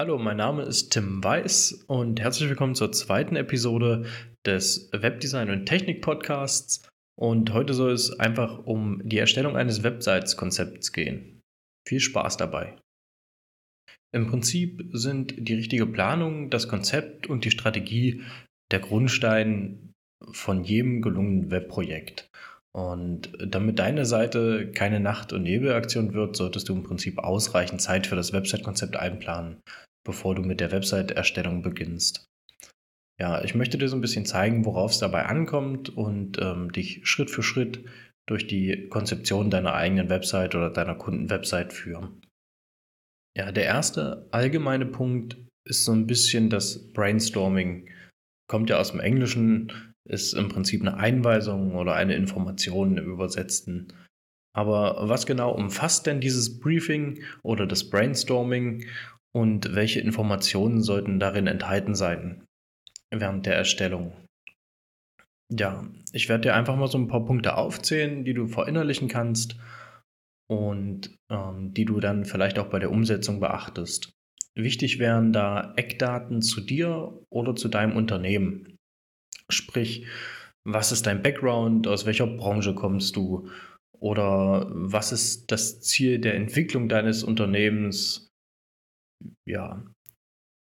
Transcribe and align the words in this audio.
Hallo, 0.00 0.16
mein 0.16 0.38
Name 0.38 0.62
ist 0.62 0.94
Tim 0.94 1.22
Weiß 1.22 1.84
und 1.86 2.20
herzlich 2.20 2.48
willkommen 2.48 2.74
zur 2.74 2.90
zweiten 2.90 3.36
Episode 3.36 4.06
des 4.46 4.88
Webdesign 4.94 5.50
und 5.50 5.66
Technik 5.66 6.00
Podcasts. 6.00 6.88
Und 7.18 7.52
heute 7.52 7.74
soll 7.74 7.92
es 7.92 8.18
einfach 8.18 8.64
um 8.64 9.02
die 9.04 9.18
Erstellung 9.18 9.58
eines 9.58 9.82
Websites-Konzepts 9.82 10.94
gehen. 10.94 11.42
Viel 11.86 12.00
Spaß 12.00 12.38
dabei. 12.38 12.78
Im 14.10 14.26
Prinzip 14.28 14.88
sind 14.94 15.34
die 15.36 15.52
richtige 15.52 15.84
Planung, 15.84 16.48
das 16.48 16.66
Konzept 16.66 17.26
und 17.26 17.44
die 17.44 17.50
Strategie 17.50 18.22
der 18.72 18.80
Grundstein 18.80 19.92
von 20.32 20.64
jedem 20.64 21.02
gelungenen 21.02 21.50
Webprojekt. 21.50 22.26
Und 22.72 23.36
damit 23.44 23.78
deine 23.78 24.06
Seite 24.06 24.70
keine 24.72 25.00
Nacht- 25.00 25.34
und 25.34 25.42
Nebelaktion 25.42 26.14
wird, 26.14 26.36
solltest 26.36 26.70
du 26.70 26.74
im 26.74 26.84
Prinzip 26.84 27.18
ausreichend 27.18 27.82
Zeit 27.82 28.06
für 28.06 28.16
das 28.16 28.32
Website-Konzept 28.32 28.96
einplanen 28.96 29.60
bevor 30.04 30.34
du 30.34 30.42
mit 30.42 30.60
der 30.60 30.72
Website-Erstellung 30.72 31.62
beginnst. 31.62 32.26
Ja, 33.20 33.44
ich 33.44 33.54
möchte 33.54 33.76
dir 33.76 33.88
so 33.88 33.96
ein 33.96 34.00
bisschen 34.00 34.24
zeigen, 34.24 34.64
worauf 34.64 34.92
es 34.92 34.98
dabei 34.98 35.26
ankommt 35.26 35.90
und 35.90 36.38
ähm, 36.40 36.72
dich 36.72 37.06
Schritt 37.06 37.30
für 37.30 37.42
Schritt 37.42 37.84
durch 38.26 38.46
die 38.46 38.88
Konzeption 38.88 39.50
deiner 39.50 39.74
eigenen 39.74 40.08
Website 40.08 40.54
oder 40.54 40.70
deiner 40.70 40.94
Kundenwebsite 40.94 41.74
führen. 41.74 42.22
Ja, 43.36 43.52
der 43.52 43.64
erste 43.64 44.26
allgemeine 44.30 44.86
Punkt 44.86 45.36
ist 45.68 45.84
so 45.84 45.92
ein 45.92 46.06
bisschen 46.06 46.48
das 46.48 46.92
Brainstorming. 46.92 47.90
Kommt 48.48 48.70
ja 48.70 48.78
aus 48.78 48.92
dem 48.92 49.00
Englischen, 49.00 49.94
ist 50.08 50.32
im 50.32 50.48
Prinzip 50.48 50.80
eine 50.80 50.96
Einweisung 50.96 51.74
oder 51.74 51.94
eine 51.94 52.14
Information 52.14 52.96
im 52.96 53.12
Übersetzten. 53.12 53.92
Aber 54.56 55.08
was 55.08 55.26
genau 55.26 55.52
umfasst 55.52 56.06
denn 56.06 56.20
dieses 56.20 56.58
Briefing 56.58 57.22
oder 57.42 57.66
das 57.66 57.88
Brainstorming 57.88 58.86
und 59.32 59.74
welche 59.74 60.00
Informationen 60.00 60.82
sollten 60.82 61.20
darin 61.20 61.46
enthalten 61.46 61.94
sein 61.94 62.44
während 63.10 63.46
der 63.46 63.56
Erstellung? 63.56 64.12
Ja, 65.52 65.84
ich 66.12 66.28
werde 66.28 66.42
dir 66.42 66.54
einfach 66.54 66.76
mal 66.76 66.88
so 66.88 66.98
ein 66.98 67.08
paar 67.08 67.24
Punkte 67.24 67.56
aufzählen, 67.56 68.24
die 68.24 68.34
du 68.34 68.46
verinnerlichen 68.46 69.08
kannst 69.08 69.56
und 70.48 71.16
ähm, 71.30 71.74
die 71.74 71.84
du 71.84 72.00
dann 72.00 72.24
vielleicht 72.24 72.58
auch 72.58 72.68
bei 72.68 72.78
der 72.78 72.90
Umsetzung 72.90 73.40
beachtest. 73.40 74.12
Wichtig 74.54 74.98
wären 74.98 75.32
da 75.32 75.74
Eckdaten 75.76 76.42
zu 76.42 76.60
dir 76.60 77.20
oder 77.30 77.54
zu 77.54 77.68
deinem 77.68 77.96
Unternehmen. 77.96 78.76
Sprich, 79.48 80.06
was 80.64 80.92
ist 80.92 81.06
dein 81.06 81.22
Background, 81.22 81.86
aus 81.86 82.06
welcher 82.06 82.26
Branche 82.26 82.74
kommst 82.74 83.16
du 83.16 83.48
oder 83.98 84.66
was 84.70 85.12
ist 85.12 85.50
das 85.50 85.80
Ziel 85.80 86.18
der 86.18 86.34
Entwicklung 86.34 86.88
deines 86.88 87.22
Unternehmens, 87.22 88.29
ja, 89.46 89.84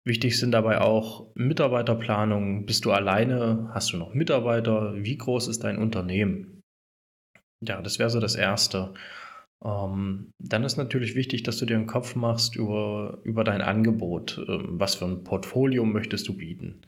wichtig 0.07 0.39
sind 0.39 0.53
dabei 0.53 0.81
auch 0.81 1.31
Mitarbeiterplanung. 1.35 2.67
Bist 2.67 2.85
du 2.85 2.93
alleine? 2.93 3.71
Hast 3.73 3.93
du 3.93 3.97
noch 3.97 4.15
Mitarbeiter? 4.15 4.95
Wie 4.97 5.17
groß 5.17 5.49
ist 5.49 5.65
dein 5.65 5.79
Unternehmen? 5.79 6.61
Ja, 7.67 7.83
das 7.83 7.99
wäre 7.99 8.11
so 8.11 8.21
das 8.21 8.37
Erste. 8.37 8.95
Ähm, 9.65 10.31
dann 10.39 10.65
ist 10.65 10.77
natürlich 10.77 11.15
wichtig, 11.15 11.43
dass 11.43 11.59
du 11.59 11.67
dir 11.67 11.77
einen 11.77 11.87
Kopf 11.87 12.15
machst 12.15 12.57
über, 12.57 13.19
über 13.25 13.45
dein 13.45 13.61
Angebot. 13.61 14.45
Ähm, 14.49 14.79
was 14.79 14.95
für 14.95 15.07
ein 15.07 15.25
Portfolio 15.25 15.85
möchtest 15.85 16.29
du 16.29 16.37
bieten? 16.37 16.81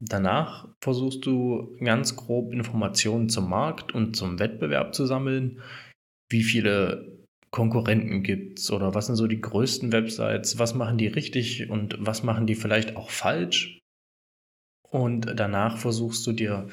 Danach 0.00 0.68
versuchst 0.82 1.24
du 1.24 1.76
ganz 1.78 2.16
grob 2.16 2.52
Informationen 2.52 3.28
zum 3.28 3.48
Markt 3.48 3.94
und 3.94 4.16
zum 4.16 4.38
Wettbewerb 4.38 4.94
zu 4.94 5.06
sammeln. 5.06 5.62
Wie 6.30 6.42
viele 6.42 7.23
Konkurrenten 7.54 8.24
gibt 8.24 8.58
es 8.58 8.72
oder 8.72 8.94
was 8.94 9.06
sind 9.06 9.14
so 9.14 9.28
die 9.28 9.40
größten 9.40 9.92
Websites, 9.92 10.58
was 10.58 10.74
machen 10.74 10.98
die 10.98 11.06
richtig 11.06 11.70
und 11.70 11.94
was 12.00 12.24
machen 12.24 12.48
die 12.48 12.56
vielleicht 12.56 12.96
auch 12.96 13.10
falsch. 13.10 13.78
Und 14.90 15.38
danach 15.38 15.78
versuchst 15.78 16.26
du 16.26 16.32
dir 16.32 16.66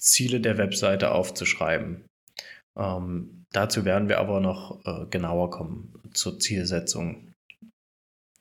Ziele 0.00 0.40
der 0.40 0.56
Webseite 0.56 1.10
aufzuschreiben. 1.10 2.06
Ähm, 2.78 3.44
dazu 3.50 3.84
werden 3.84 4.08
wir 4.08 4.20
aber 4.20 4.38
noch 4.38 4.84
äh, 4.84 5.06
genauer 5.06 5.50
kommen 5.50 6.00
zur 6.12 6.38
Zielsetzung. 6.38 7.32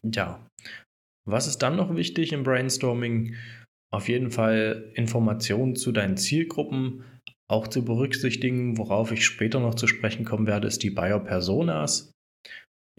Ja, 0.05 0.45
was 1.25 1.47
ist 1.47 1.57
dann 1.57 1.75
noch 1.75 1.95
wichtig 1.95 2.33
im 2.33 2.43
Brainstorming? 2.43 3.33
Auf 3.91 4.09
jeden 4.09 4.29
Fall 4.29 4.91
Informationen 4.93 5.75
zu 5.75 5.91
deinen 5.91 6.17
Zielgruppen, 6.17 7.03
auch 7.49 7.67
zu 7.67 7.83
berücksichtigen, 7.83 8.77
worauf 8.77 9.11
ich 9.11 9.25
später 9.25 9.59
noch 9.59 9.75
zu 9.75 9.87
sprechen 9.87 10.23
kommen 10.23 10.47
werde, 10.47 10.67
ist 10.67 10.83
die 10.83 10.91
Buyer 10.91 11.19
Personas. 11.19 12.11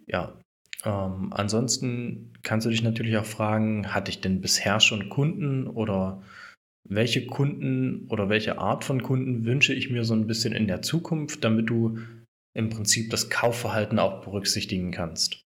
Ja, 0.06 0.38
ähm, 0.84 1.32
ansonsten 1.32 2.32
kannst 2.42 2.66
du 2.66 2.70
dich 2.70 2.82
natürlich 2.82 3.16
auch 3.16 3.24
fragen, 3.24 3.94
hatte 3.94 4.10
ich 4.10 4.20
denn 4.20 4.40
bisher 4.40 4.80
schon 4.80 5.08
Kunden 5.08 5.66
oder 5.66 6.22
welche 6.88 7.26
Kunden 7.26 8.08
oder 8.08 8.28
welche 8.28 8.58
Art 8.58 8.84
von 8.84 9.02
Kunden 9.02 9.44
wünsche 9.44 9.72
ich 9.72 9.90
mir 9.90 10.04
so 10.04 10.14
ein 10.14 10.26
bisschen 10.26 10.52
in 10.52 10.66
der 10.66 10.82
Zukunft, 10.82 11.44
damit 11.44 11.70
du 11.70 11.98
im 12.56 12.70
Prinzip 12.70 13.10
das 13.10 13.30
Kaufverhalten 13.30 14.00
auch 14.00 14.24
berücksichtigen 14.24 14.90
kannst. 14.90 15.40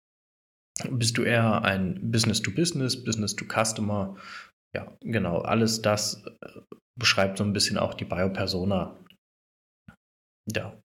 Bist 0.89 1.17
du 1.17 1.23
eher 1.23 1.63
ein 1.63 2.11
Business-to-Business, 2.11 3.03
Business-to-Customer? 3.03 4.15
Ja, 4.73 4.97
genau, 5.01 5.41
alles 5.41 5.81
das 5.81 6.23
äh, 6.41 6.75
beschreibt 6.99 7.37
so 7.37 7.43
ein 7.43 7.53
bisschen 7.53 7.77
auch 7.77 7.93
die 7.93 8.05
Biopersona. 8.05 8.97
Ja. 10.53 10.79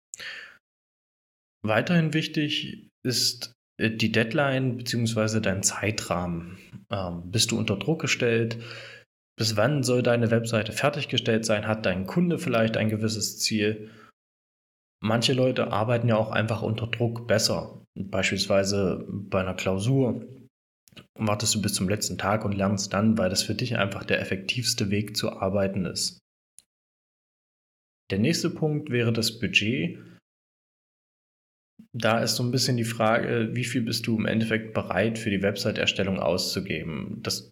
Weiterhin 1.65 2.15
wichtig 2.15 2.89
ist 3.05 3.53
äh, 3.79 3.91
die 3.91 4.13
Deadline 4.13 4.77
bzw. 4.77 5.41
dein 5.41 5.63
Zeitrahmen. 5.63 6.59
Ähm, 6.91 7.31
bist 7.31 7.51
du 7.51 7.59
unter 7.59 7.77
Druck 7.77 8.01
gestellt? 8.01 8.63
Bis 9.39 9.57
wann 9.57 9.83
soll 9.83 10.03
deine 10.03 10.31
Webseite 10.31 10.73
fertiggestellt 10.73 11.45
sein? 11.45 11.67
Hat 11.67 11.87
dein 11.87 12.07
Kunde 12.07 12.39
vielleicht 12.39 12.77
ein 12.77 12.89
gewisses 12.89 13.39
Ziel? 13.39 13.91
Manche 15.01 15.33
Leute 15.33 15.73
arbeiten 15.73 16.09
ja 16.09 16.17
auch 16.17 16.33
einfach 16.33 16.63
unter 16.63 16.89
Druck 16.89 17.29
besser. 17.29 17.85
Beispielsweise 17.97 19.05
bei 19.09 19.41
einer 19.41 19.55
Klausur 19.55 20.27
wartest 21.19 21.55
du 21.55 21.63
bis 21.63 21.75
zum 21.75 21.89
letzten 21.89 22.19
Tag 22.19 22.45
und 22.45 22.53
lernst 22.53 22.93
dann, 22.93 23.19
weil 23.19 23.31
das 23.31 23.43
für 23.43 23.55
dich 23.55 23.77
einfach 23.77 24.05
der 24.05 24.21
effektivste 24.21 24.91
Weg 24.91 25.17
zu 25.17 25.33
arbeiten 25.33 25.85
ist. 25.85 26.19
Der 28.11 28.19
nächste 28.19 28.51
Punkt 28.51 28.91
wäre 28.91 29.13
das 29.13 29.39
Budget. 29.39 29.99
Da 31.93 32.21
ist 32.21 32.37
so 32.37 32.43
ein 32.43 32.51
bisschen 32.51 32.77
die 32.77 32.85
Frage, 32.85 33.51
wie 33.53 33.65
viel 33.65 33.83
bist 33.83 34.07
du 34.07 34.17
im 34.17 34.27
Endeffekt 34.27 34.73
bereit 34.73 35.19
für 35.19 35.31
die 35.31 35.43
Website-Erstellung 35.43 36.19
auszugeben? 36.19 37.19
Das, 37.23 37.51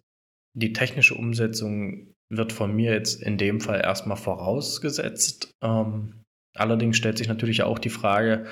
die 0.55 0.73
technische 0.73 1.15
Umsetzung 1.15 2.13
wird 2.29 2.51
von 2.51 2.75
mir 2.75 2.91
jetzt 2.91 3.21
in 3.21 3.37
dem 3.37 3.59
Fall 3.61 3.81
erstmal 3.81 4.17
vorausgesetzt. 4.17 5.51
Ähm, 5.63 6.23
allerdings 6.55 6.97
stellt 6.97 7.17
sich 7.17 7.27
natürlich 7.27 7.63
auch 7.63 7.79
die 7.79 7.89
Frage, 7.89 8.47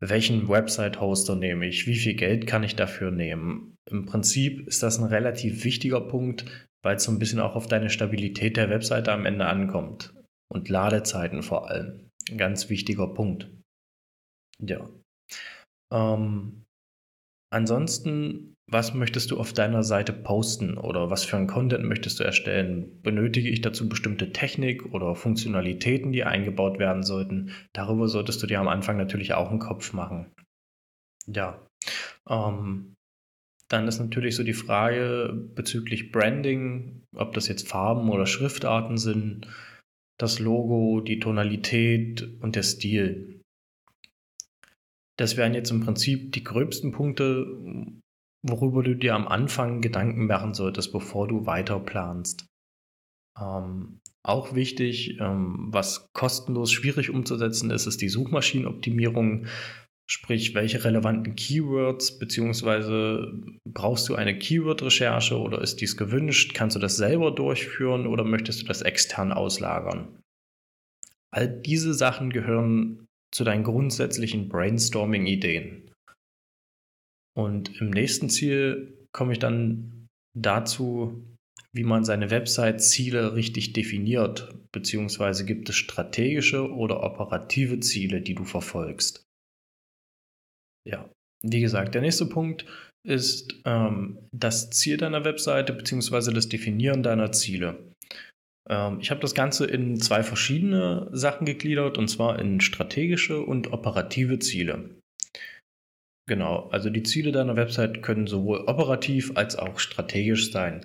welchen 0.00 0.48
Website-Hoster 0.48 1.34
nehme 1.34 1.66
ich? 1.66 1.86
Wie 1.86 1.96
viel 1.96 2.14
Geld 2.14 2.46
kann 2.46 2.62
ich 2.62 2.76
dafür 2.76 3.10
nehmen? 3.10 3.76
Im 3.90 4.06
Prinzip 4.06 4.66
ist 4.66 4.82
das 4.82 4.98
ein 4.98 5.04
relativ 5.04 5.64
wichtiger 5.64 6.00
Punkt, 6.00 6.44
weil 6.84 6.96
es 6.96 7.04
so 7.04 7.12
ein 7.12 7.18
bisschen 7.18 7.40
auch 7.40 7.56
auf 7.56 7.66
deine 7.66 7.90
Stabilität 7.90 8.56
der 8.56 8.70
Webseite 8.70 9.12
am 9.12 9.26
Ende 9.26 9.46
ankommt. 9.46 10.14
Und 10.50 10.68
Ladezeiten 10.68 11.42
vor 11.42 11.68
allem. 11.68 12.10
Ein 12.30 12.38
ganz 12.38 12.70
wichtiger 12.70 13.08
Punkt. 13.08 13.50
Ja. 14.62 14.88
Ähm, 15.92 16.64
ansonsten, 17.52 18.54
was 18.70 18.92
möchtest 18.92 19.30
du 19.30 19.38
auf 19.38 19.54
deiner 19.54 19.82
Seite 19.82 20.12
posten 20.12 20.76
oder 20.76 21.08
was 21.08 21.24
für 21.24 21.38
ein 21.38 21.46
Content 21.46 21.84
möchtest 21.84 22.20
du 22.20 22.24
erstellen? 22.24 23.00
Benötige 23.02 23.48
ich 23.48 23.62
dazu 23.62 23.88
bestimmte 23.88 24.30
Technik 24.32 24.92
oder 24.92 25.14
Funktionalitäten, 25.14 26.12
die 26.12 26.24
eingebaut 26.24 26.78
werden 26.78 27.02
sollten? 27.02 27.52
Darüber 27.72 28.08
solltest 28.08 28.42
du 28.42 28.46
dir 28.46 28.60
am 28.60 28.68
Anfang 28.68 28.98
natürlich 28.98 29.32
auch 29.32 29.50
einen 29.50 29.58
Kopf 29.58 29.94
machen. 29.94 30.26
Ja. 31.26 31.66
Ähm, 32.28 32.94
dann 33.68 33.88
ist 33.88 34.00
natürlich 34.00 34.36
so 34.36 34.42
die 34.42 34.52
Frage 34.52 35.32
bezüglich 35.54 36.12
Branding, 36.12 37.02
ob 37.16 37.32
das 37.32 37.48
jetzt 37.48 37.68
Farben 37.68 38.10
oder 38.10 38.26
Schriftarten 38.26 38.98
sind, 38.98 39.46
das 40.18 40.40
Logo, 40.40 41.00
die 41.00 41.20
Tonalität 41.20 42.28
und 42.40 42.54
der 42.54 42.62
Stil. 42.64 43.40
Das 45.16 45.36
wären 45.38 45.54
jetzt 45.54 45.70
im 45.70 45.80
Prinzip 45.80 46.32
die 46.32 46.44
gröbsten 46.44 46.92
Punkte, 46.92 47.46
worüber 48.42 48.82
du 48.82 48.94
dir 48.94 49.14
am 49.14 49.28
Anfang 49.28 49.80
Gedanken 49.80 50.26
machen 50.26 50.54
solltest, 50.54 50.92
bevor 50.92 51.28
du 51.28 51.46
weiter 51.46 51.80
planst. 51.80 52.46
Ähm, 53.40 54.00
auch 54.22 54.54
wichtig, 54.54 55.18
ähm, 55.20 55.68
was 55.70 56.10
kostenlos 56.12 56.72
schwierig 56.72 57.10
umzusetzen 57.10 57.70
ist, 57.70 57.86
ist 57.86 58.02
die 58.02 58.08
Suchmaschinenoptimierung. 58.08 59.46
Sprich, 60.10 60.54
welche 60.54 60.84
relevanten 60.84 61.36
Keywords, 61.36 62.18
beziehungsweise 62.18 63.30
brauchst 63.66 64.08
du 64.08 64.14
eine 64.14 64.38
Keyword-Recherche 64.38 65.38
oder 65.38 65.60
ist 65.60 65.80
dies 65.82 65.96
gewünscht? 65.96 66.54
Kannst 66.54 66.76
du 66.76 66.80
das 66.80 66.96
selber 66.96 67.30
durchführen 67.30 68.06
oder 68.06 68.24
möchtest 68.24 68.62
du 68.62 68.66
das 68.66 68.82
extern 68.82 69.32
auslagern? 69.32 70.18
All 71.30 71.48
diese 71.48 71.92
Sachen 71.92 72.30
gehören 72.30 73.06
zu 73.30 73.44
deinen 73.44 73.64
grundsätzlichen 73.64 74.48
Brainstorming-Ideen. 74.48 75.87
Und 77.38 77.80
im 77.80 77.90
nächsten 77.90 78.28
Ziel 78.28 79.06
komme 79.12 79.32
ich 79.32 79.38
dann 79.38 80.08
dazu, 80.36 81.24
wie 81.72 81.84
man 81.84 82.04
seine 82.04 82.32
Website-Ziele 82.32 83.36
richtig 83.36 83.74
definiert, 83.74 84.52
beziehungsweise 84.72 85.44
gibt 85.44 85.68
es 85.68 85.76
strategische 85.76 86.68
oder 86.68 87.04
operative 87.04 87.78
Ziele, 87.78 88.20
die 88.20 88.34
du 88.34 88.44
verfolgst. 88.44 89.22
Ja, 90.84 91.08
wie 91.44 91.60
gesagt, 91.60 91.94
der 91.94 92.02
nächste 92.02 92.26
Punkt 92.26 92.66
ist 93.06 93.54
ähm, 93.64 94.18
das 94.32 94.70
Ziel 94.70 94.96
deiner 94.96 95.24
Webseite 95.24 95.72
beziehungsweise 95.72 96.32
das 96.32 96.48
Definieren 96.48 97.04
deiner 97.04 97.30
Ziele. 97.30 97.92
Ähm, 98.68 98.98
ich 98.98 99.12
habe 99.12 99.20
das 99.20 99.36
Ganze 99.36 99.64
in 99.66 100.00
zwei 100.00 100.24
verschiedene 100.24 101.08
Sachen 101.12 101.46
gegliedert 101.46 101.98
und 101.98 102.08
zwar 102.08 102.40
in 102.40 102.60
strategische 102.60 103.40
und 103.40 103.72
operative 103.72 104.40
Ziele. 104.40 104.97
Genau, 106.28 106.68
also 106.68 106.90
die 106.90 107.02
Ziele 107.02 107.32
deiner 107.32 107.56
Website 107.56 108.02
können 108.02 108.26
sowohl 108.26 108.60
operativ 108.66 109.32
als 109.34 109.56
auch 109.56 109.78
strategisch 109.78 110.52
sein. 110.52 110.84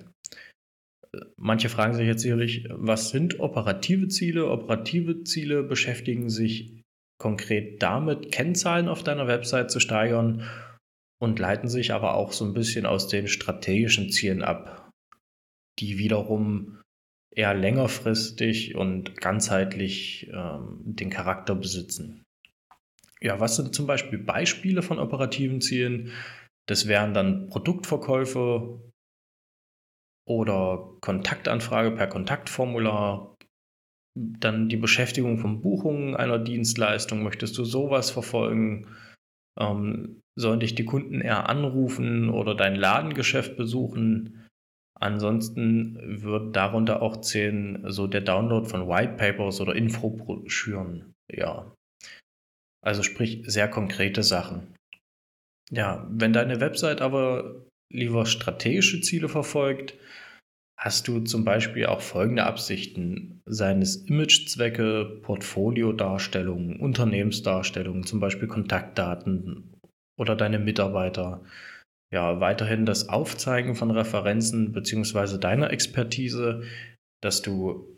Manche 1.36 1.68
fragen 1.68 1.94
sich 1.94 2.08
jetzt 2.08 2.22
sicherlich, 2.22 2.66
was 2.70 3.10
sind 3.10 3.42
operative 3.42 4.08
Ziele? 4.08 4.50
Operative 4.50 5.26
Ziele 5.26 5.62
beschäftigen 5.62 6.30
sich 6.30 6.82
konkret 7.22 7.84
damit, 7.84 8.32
Kennzahlen 8.32 8.88
auf 8.88 9.04
deiner 9.04 9.28
Website 9.28 9.70
zu 9.70 9.82
steigern 9.82 10.50
und 11.22 11.40
leiten 11.40 11.68
sich 11.68 11.92
aber 11.92 12.16
auch 12.16 12.32
so 12.32 12.46
ein 12.46 12.54
bisschen 12.54 12.86
aus 12.86 13.10
den 13.10 13.28
strategischen 13.28 14.12
Zielen 14.12 14.42
ab, 14.42 14.90
die 15.80 15.98
wiederum 15.98 16.82
eher 17.36 17.54
längerfristig 17.54 18.76
und 18.76 19.20
ganzheitlich 19.20 20.30
ähm, 20.34 20.80
den 20.86 21.10
Charakter 21.10 21.54
besitzen. 21.54 22.23
Ja, 23.24 23.40
was 23.40 23.56
sind 23.56 23.74
zum 23.74 23.88
Beispiel 23.88 24.20
Beispiele 24.20 24.82
von 24.82 25.00
operativen 25.00 25.62
Zielen? 25.62 26.12
Das 26.68 26.88
wären 26.88 27.14
dann 27.14 27.48
Produktverkäufe 27.48 28.82
oder 30.28 30.90
Kontaktanfrage 31.02 31.92
per 31.92 32.08
Kontaktformular, 32.08 33.38
dann 34.16 34.70
die 34.70 34.78
Beschäftigung 34.78 35.38
von 35.38 35.62
Buchungen 35.62 36.16
einer 36.16 36.38
Dienstleistung. 36.38 37.24
Möchtest 37.24 37.58
du 37.58 37.64
sowas 37.64 38.12
verfolgen? 38.12 38.88
Ähm, 39.60 40.22
sollen 40.36 40.60
dich 40.60 40.76
die 40.76 40.86
Kunden 40.86 41.22
eher 41.22 41.48
anrufen 41.50 42.30
oder 42.30 42.56
dein 42.56 42.76
Ladengeschäft 42.76 43.56
besuchen? 43.56 44.48
Ansonsten 45.00 46.22
wird 46.24 46.56
darunter 46.56 47.02
auch 47.02 47.22
zählen 47.22 47.84
so 47.92 48.08
der 48.08 48.22
Download 48.22 48.68
von 48.68 48.88
White 48.88 49.14
Papers 49.14 49.62
oder 49.62 49.76
Infobroschüren. 49.76 51.14
Ja. 51.32 51.74
Also 52.84 53.02
sprich 53.02 53.44
sehr 53.46 53.70
konkrete 53.70 54.24
Sachen. 54.24 54.76
Ja, 55.72 56.06
wenn 56.10 56.34
deine 56.34 56.60
Website 56.60 57.02
aber 57.02 57.66
lieber 57.92 58.26
strategische 58.26 59.02
Ziele 59.02 59.30
verfolgt, 59.30 59.96
hast 60.78 61.08
du 61.08 61.22
zum 61.22 61.46
Beispiel 61.46 61.86
auch 61.86 62.02
folgende 62.02 62.44
Absichten, 62.44 63.42
seines 63.46 63.96
Imagezwecke, 64.08 65.20
Portfoliodarstellungen, 65.22 66.80
Unternehmensdarstellungen, 66.80 68.04
zum 68.04 68.20
Beispiel 68.20 68.48
Kontaktdaten 68.48 69.80
oder 70.20 70.36
deine 70.36 70.60
Mitarbeiter. 70.60 71.44
Ja, 72.14 72.40
weiterhin 72.42 72.86
das 72.86 73.10
Aufzeigen 73.10 73.76
von 73.76 73.92
Referenzen 73.92 74.74
bzw. 74.74 75.38
deiner 75.40 75.72
Expertise, 75.72 76.64
dass 77.22 77.42
du 77.42 77.98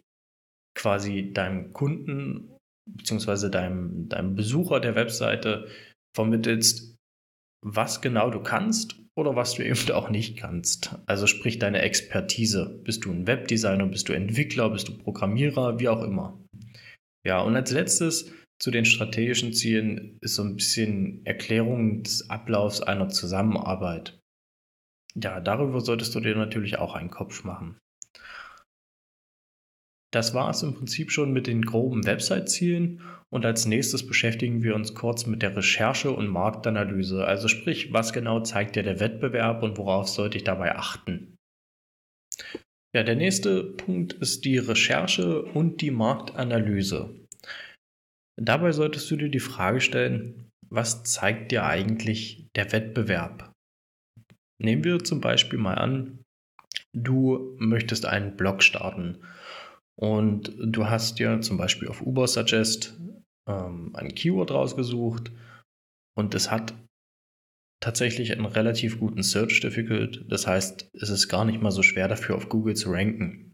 quasi 0.78 1.34
deinem 1.34 1.74
Kunden 1.74 2.55
bzw. 2.86 3.50
Deinem, 3.50 4.10
deinem 4.10 4.36
Besucher 4.36 4.80
der 4.80 4.96
Webseite 4.96 5.68
vermittelst, 6.16 6.96
was 7.64 8.02
genau 8.02 8.30
du 8.30 8.42
kannst 8.42 8.96
oder 9.18 9.36
was 9.36 9.56
du 9.56 9.66
eben 9.66 9.92
auch 9.92 10.10
nicht 10.10 10.38
kannst. 10.38 10.96
Also 11.06 11.28
sprich 11.28 11.58
deine 11.60 11.82
Expertise. 11.82 12.80
Bist 12.84 13.06
du 13.06 13.12
ein 13.12 13.28
Webdesigner, 13.28 13.88
bist 13.88 14.10
du 14.10 14.14
Entwickler, 14.14 14.70
bist 14.70 14.88
du 14.88 14.98
Programmierer, 14.98 15.80
wie 15.80 15.90
auch 15.90 16.04
immer. 16.04 16.40
Ja, 17.26 17.42
und 17.42 17.56
als 17.56 17.72
letztes 17.72 18.32
zu 18.62 18.72
den 18.72 18.86
strategischen 18.86 19.54
Zielen 19.54 20.18
ist 20.22 20.36
so 20.36 20.44
ein 20.44 20.56
bisschen 20.56 21.26
Erklärung 21.26 22.04
des 22.04 22.30
Ablaufs 22.30 22.82
einer 22.82 23.10
Zusammenarbeit. 23.10 24.20
Ja, 25.16 25.40
darüber 25.40 25.82
solltest 25.82 26.14
du 26.16 26.20
dir 26.20 26.36
natürlich 26.36 26.78
auch 26.78 26.94
einen 26.94 27.10
Kopf 27.10 27.44
machen. 27.44 27.78
Das 30.16 30.34
war 30.34 30.50
es 30.50 30.64
im 30.64 30.74
Prinzip 30.74 31.12
schon 31.12 31.34
mit 31.34 31.46
den 31.46 31.62
groben 31.62 32.06
Website-Zielen 32.06 33.02
und 33.34 33.46
als 33.46 33.66
nächstes 33.66 34.08
beschäftigen 34.08 34.64
wir 34.64 34.74
uns 34.74 34.96
kurz 34.96 35.26
mit 35.26 35.42
der 35.42 35.58
Recherche 35.58 36.10
und 36.10 36.30
Marktanalyse, 36.30 37.28
also 37.28 37.50
sprich, 37.50 37.92
was 37.92 38.14
genau 38.14 38.40
zeigt 38.40 38.78
dir 38.78 38.84
der 38.84 39.02
Wettbewerb 39.02 39.62
und 39.62 39.78
worauf 39.78 40.08
sollte 40.08 40.38
ich 40.38 40.46
dabei 40.46 40.74
achten. 40.74 41.36
Ja, 42.96 43.04
der 43.04 43.18
nächste 43.18 43.62
Punkt 43.62 44.14
ist 44.14 44.46
die 44.46 44.58
Recherche 44.58 45.44
und 45.44 45.82
die 45.82 45.92
Marktanalyse. 45.92 47.14
Dabei 48.42 48.72
solltest 48.72 49.12
du 49.12 49.18
dir 49.18 49.28
die 49.28 49.42
Frage 49.42 49.82
stellen, 49.82 50.50
was 50.70 51.04
zeigt 51.04 51.52
dir 51.52 51.66
eigentlich 51.66 52.48
der 52.56 52.72
Wettbewerb? 52.72 53.52
Nehmen 54.64 54.86
wir 54.86 55.04
zum 55.04 55.20
Beispiel 55.20 55.60
mal 55.60 55.76
an, 55.76 56.20
du 56.94 57.58
möchtest 57.60 58.06
einen 58.06 58.38
Blog 58.38 58.64
starten 58.64 59.18
und 60.00 60.54
du 60.60 60.88
hast 60.88 61.20
dir 61.20 61.42
zum 61.42 61.58
Beispiel 61.58 61.88
auf 61.88 62.02
Ubersuggest 62.02 62.98
ähm, 63.48 63.96
ein 63.96 64.14
Keyword 64.14 64.52
rausgesucht 64.52 65.32
und 66.18 66.36
es 66.36 66.52
hat 66.52 66.74
tatsächlich 67.82 68.32
einen 68.32 68.46
relativ 68.46 69.00
guten 69.00 69.24
Search 69.24 69.60
Difficult. 69.62 70.26
Das 70.30 70.48
heißt, 70.48 70.90
es 70.94 71.10
ist 71.10 71.28
gar 71.28 71.46
nicht 71.46 71.62
mal 71.62 71.72
so 71.72 71.84
schwer 71.84 72.08
dafür 72.08 72.36
auf 72.36 72.50
Google 72.50 72.76
zu 72.76 72.92
ranken. 72.92 73.54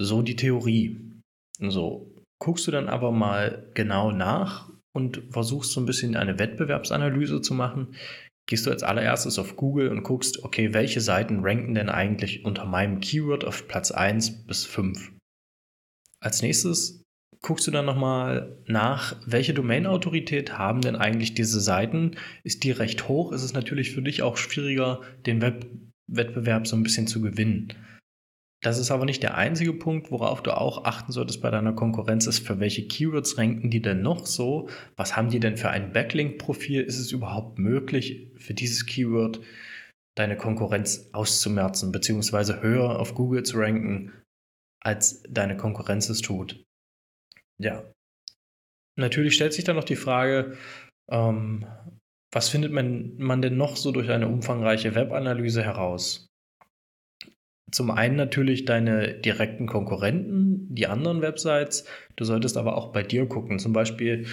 So 0.00 0.22
die 0.22 0.36
Theorie. 0.36 1.12
So, 1.60 2.10
guckst 2.42 2.66
du 2.66 2.70
dann 2.70 2.88
aber 2.88 3.12
mal 3.12 3.70
genau 3.74 4.10
nach 4.10 4.70
und 4.92 5.22
versuchst 5.30 5.72
so 5.72 5.80
ein 5.80 5.86
bisschen 5.86 6.16
eine 6.16 6.38
Wettbewerbsanalyse 6.38 7.40
zu 7.40 7.54
machen, 7.54 7.94
gehst 8.46 8.66
du 8.66 8.70
als 8.70 8.82
allererstes 8.82 9.38
auf 9.38 9.56
Google 9.56 9.88
und 9.88 10.02
guckst, 10.02 10.44
okay, 10.44 10.74
welche 10.74 11.00
Seiten 11.00 11.40
ranken 11.40 11.74
denn 11.74 11.88
eigentlich 11.88 12.44
unter 12.44 12.64
meinem 12.64 13.00
Keyword 13.00 13.44
auf 13.44 13.68
Platz 13.68 13.90
1 13.90 14.46
bis 14.46 14.64
5. 14.64 15.12
Als 16.20 16.42
nächstes 16.42 17.02
guckst 17.42 17.66
du 17.66 17.70
dann 17.70 17.84
nochmal 17.84 18.62
nach, 18.66 19.16
welche 19.26 19.52
Domain-Autorität 19.52 20.56
haben 20.56 20.80
denn 20.80 20.96
eigentlich 20.96 21.34
diese 21.34 21.60
Seiten? 21.60 22.16
Ist 22.42 22.64
die 22.64 22.70
recht 22.70 23.08
hoch? 23.08 23.32
Ist 23.32 23.42
es 23.42 23.52
natürlich 23.52 23.92
für 23.92 24.02
dich 24.02 24.22
auch 24.22 24.36
schwieriger, 24.38 25.02
den 25.26 25.42
Web 25.42 25.66
Wettbewerb 26.06 26.66
so 26.66 26.76
ein 26.76 26.82
bisschen 26.82 27.06
zu 27.06 27.20
gewinnen. 27.20 27.72
Das 28.64 28.78
ist 28.78 28.90
aber 28.90 29.04
nicht 29.04 29.22
der 29.22 29.36
einzige 29.36 29.74
Punkt, 29.74 30.10
worauf 30.10 30.42
du 30.42 30.56
auch 30.56 30.84
achten 30.86 31.12
solltest 31.12 31.42
bei 31.42 31.50
deiner 31.50 31.74
Konkurrenz, 31.74 32.26
ist, 32.26 32.46
für 32.46 32.60
welche 32.60 32.88
Keywords 32.88 33.36
ranken 33.36 33.68
die 33.68 33.82
denn 33.82 34.00
noch 34.00 34.24
so? 34.24 34.70
Was 34.96 35.18
haben 35.18 35.28
die 35.28 35.38
denn 35.38 35.58
für 35.58 35.68
ein 35.68 35.92
Backlink-Profil? 35.92 36.80
Ist 36.80 36.98
es 36.98 37.12
überhaupt 37.12 37.58
möglich, 37.58 38.30
für 38.36 38.54
dieses 38.54 38.86
Keyword 38.86 39.42
deine 40.16 40.38
Konkurrenz 40.38 41.10
auszumerzen, 41.12 41.92
beziehungsweise 41.92 42.62
höher 42.62 42.98
auf 42.98 43.14
Google 43.14 43.42
zu 43.42 43.58
ranken, 43.58 44.12
als 44.80 45.22
deine 45.28 45.58
Konkurrenz 45.58 46.08
es 46.08 46.22
tut? 46.22 46.64
Ja. 47.58 47.84
Natürlich 48.96 49.34
stellt 49.34 49.52
sich 49.52 49.64
dann 49.64 49.76
noch 49.76 49.84
die 49.84 49.94
Frage, 49.94 50.56
ähm, 51.10 51.66
was 52.32 52.48
findet 52.48 52.72
man, 52.72 53.14
man 53.18 53.42
denn 53.42 53.58
noch 53.58 53.76
so 53.76 53.92
durch 53.92 54.10
eine 54.10 54.28
umfangreiche 54.28 54.94
Webanalyse 54.94 55.62
heraus? 55.62 56.28
Zum 57.74 57.90
einen 57.90 58.14
natürlich 58.14 58.66
deine 58.66 59.14
direkten 59.14 59.66
Konkurrenten, 59.66 60.72
die 60.72 60.86
anderen 60.86 61.22
Websites. 61.22 61.84
Du 62.14 62.24
solltest 62.24 62.56
aber 62.56 62.76
auch 62.76 62.92
bei 62.92 63.02
dir 63.02 63.26
gucken. 63.26 63.58
Zum 63.58 63.72
Beispiel, 63.72 64.26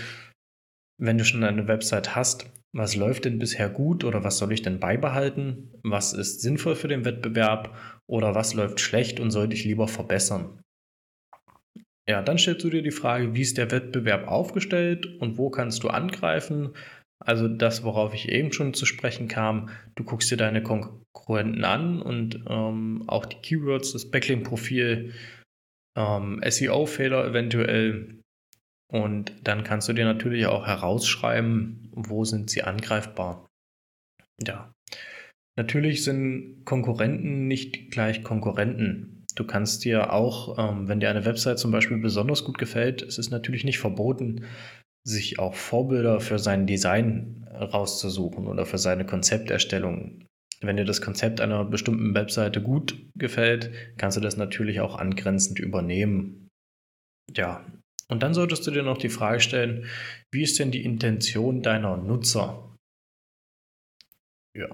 wenn 0.99 1.17
du 1.17 1.25
schon 1.25 1.43
eine 1.43 1.67
Website 1.67 2.15
hast, 2.15 2.51
was 2.71 2.95
läuft 2.95 3.25
denn 3.25 3.39
bisher 3.39 3.67
gut 3.67 4.03
oder 4.03 4.23
was 4.23 4.37
soll 4.37 4.51
ich 4.51 4.61
denn 4.61 4.79
beibehalten? 4.79 5.73
Was 5.81 6.13
ist 6.13 6.41
sinnvoll 6.41 6.75
für 6.75 6.87
den 6.87 7.03
Wettbewerb 7.03 7.75
oder 8.05 8.35
was 8.35 8.53
läuft 8.53 8.79
schlecht 8.79 9.19
und 9.19 9.31
sollte 9.31 9.55
ich 9.55 9.65
lieber 9.65 9.87
verbessern? 9.87 10.61
Ja, 12.07 12.21
dann 12.21 12.37
stellst 12.37 12.63
du 12.63 12.69
dir 12.69 12.83
die 12.83 12.91
Frage, 12.91 13.33
wie 13.33 13.41
ist 13.41 13.57
der 13.57 13.71
Wettbewerb 13.71 14.27
aufgestellt 14.27 15.07
und 15.19 15.39
wo 15.39 15.49
kannst 15.49 15.81
du 15.81 15.89
angreifen? 15.89 16.75
Also 17.23 17.47
das, 17.47 17.83
worauf 17.83 18.13
ich 18.13 18.29
eben 18.29 18.51
schon 18.51 18.73
zu 18.73 18.85
sprechen 18.85 19.27
kam, 19.27 19.69
du 19.95 20.03
guckst 20.03 20.31
dir 20.31 20.37
deine 20.37 20.63
Konkurrenten 20.63 21.63
an 21.63 22.01
und 22.01 22.43
ähm, 22.49 23.03
auch 23.07 23.25
die 23.25 23.37
Keywords, 23.37 23.93
das 23.93 24.09
Backlink-Profil, 24.09 25.13
ähm, 25.97 26.41
SEO-Fehler 26.47 27.25
eventuell. 27.27 28.19
Und 28.91 29.33
dann 29.43 29.63
kannst 29.63 29.87
du 29.87 29.93
dir 29.93 30.05
natürlich 30.05 30.47
auch 30.47 30.65
herausschreiben, 30.65 31.89
wo 31.93 32.25
sind 32.25 32.49
sie 32.49 32.63
angreifbar. 32.63 33.47
Ja. 34.45 34.73
Natürlich 35.57 36.03
sind 36.03 36.65
Konkurrenten 36.65 37.47
nicht 37.47 37.91
gleich 37.91 38.23
Konkurrenten. 38.23 39.25
Du 39.35 39.45
kannst 39.45 39.85
dir 39.85 40.11
auch, 40.11 40.57
ähm, 40.57 40.87
wenn 40.87 40.99
dir 40.99 41.09
eine 41.09 41.25
Website 41.25 41.59
zum 41.59 41.71
Beispiel 41.71 41.97
besonders 41.97 42.43
gut 42.43 42.57
gefällt, 42.57 43.01
es 43.01 43.17
ist 43.17 43.29
natürlich 43.29 43.63
nicht 43.63 43.79
verboten, 43.79 44.45
sich 45.03 45.39
auch 45.39 45.55
Vorbilder 45.55 46.19
für 46.19 46.39
sein 46.39 46.67
Design 46.67 47.47
rauszusuchen 47.51 48.47
oder 48.47 48.65
für 48.65 48.77
seine 48.77 49.05
Konzepterstellung. 49.05 50.25
Wenn 50.61 50.77
dir 50.77 50.85
das 50.85 51.01
Konzept 51.01 51.41
einer 51.41 51.65
bestimmten 51.65 52.13
Webseite 52.13 52.61
gut 52.61 53.09
gefällt, 53.15 53.71
kannst 53.97 54.17
du 54.17 54.21
das 54.21 54.37
natürlich 54.37 54.79
auch 54.79 54.95
angrenzend 54.95 55.59
übernehmen. 55.59 56.49
Ja, 57.35 57.65
und 58.09 58.21
dann 58.21 58.33
solltest 58.33 58.67
du 58.67 58.71
dir 58.71 58.83
noch 58.83 58.97
die 58.97 59.09
Frage 59.09 59.39
stellen, 59.39 59.85
wie 60.31 60.43
ist 60.43 60.59
denn 60.59 60.69
die 60.69 60.83
Intention 60.83 61.63
deiner 61.63 61.97
Nutzer? 61.97 62.75
Ja. 64.53 64.67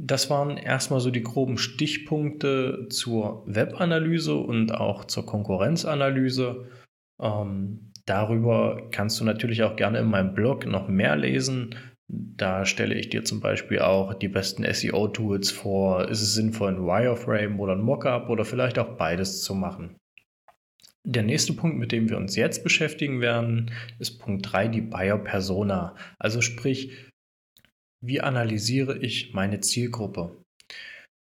Das 0.00 0.30
waren 0.30 0.58
erstmal 0.58 1.00
so 1.00 1.10
die 1.10 1.22
groben 1.22 1.58
Stichpunkte 1.58 2.86
zur 2.90 3.42
Webanalyse 3.46 4.36
und 4.36 4.72
auch 4.72 5.06
zur 5.06 5.26
Konkurrenzanalyse. 5.26 6.70
Ähm, 7.20 7.87
darüber 8.08 8.88
kannst 8.90 9.20
du 9.20 9.24
natürlich 9.24 9.62
auch 9.62 9.76
gerne 9.76 9.98
in 9.98 10.06
meinem 10.06 10.34
Blog 10.34 10.66
noch 10.66 10.88
mehr 10.88 11.16
lesen. 11.16 11.74
Da 12.08 12.64
stelle 12.64 12.94
ich 12.94 13.10
dir 13.10 13.24
zum 13.24 13.40
Beispiel 13.40 13.80
auch 13.80 14.14
die 14.14 14.28
besten 14.28 14.64
SEO-Tools 14.64 15.50
vor. 15.50 16.08
Ist 16.08 16.22
es 16.22 16.34
sinnvoll, 16.34 16.74
ein 16.74 16.86
Wireframe 16.86 17.60
oder 17.60 17.74
ein 17.74 17.82
Mockup 17.82 18.30
oder 18.30 18.44
vielleicht 18.44 18.78
auch 18.78 18.96
beides 18.96 19.42
zu 19.42 19.54
machen? 19.54 19.96
Der 21.04 21.22
nächste 21.22 21.52
Punkt, 21.52 21.78
mit 21.78 21.92
dem 21.92 22.08
wir 22.08 22.16
uns 22.16 22.36
jetzt 22.36 22.64
beschäftigen 22.64 23.20
werden, 23.20 23.70
ist 23.98 24.18
Punkt 24.18 24.52
3, 24.52 24.68
die 24.68 24.80
Buyer 24.80 25.18
Persona. 25.18 25.94
Also 26.18 26.40
sprich, 26.40 27.10
wie 28.04 28.20
analysiere 28.20 28.98
ich 28.98 29.34
meine 29.34 29.60
Zielgruppe? 29.60 30.36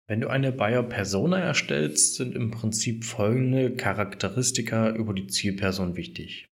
Wenn 0.10 0.22
du 0.22 0.30
eine 0.30 0.54
Buyer 0.54 0.84
Persona 0.84 1.40
erstellst, 1.40 2.16
sind 2.16 2.34
im 2.36 2.52
Prinzip 2.52 3.04
folgende 3.04 3.76
Charakteristika 3.76 4.92
über 4.92 5.14
die 5.14 5.28
Zielperson 5.28 5.98
wichtig. 5.98 6.48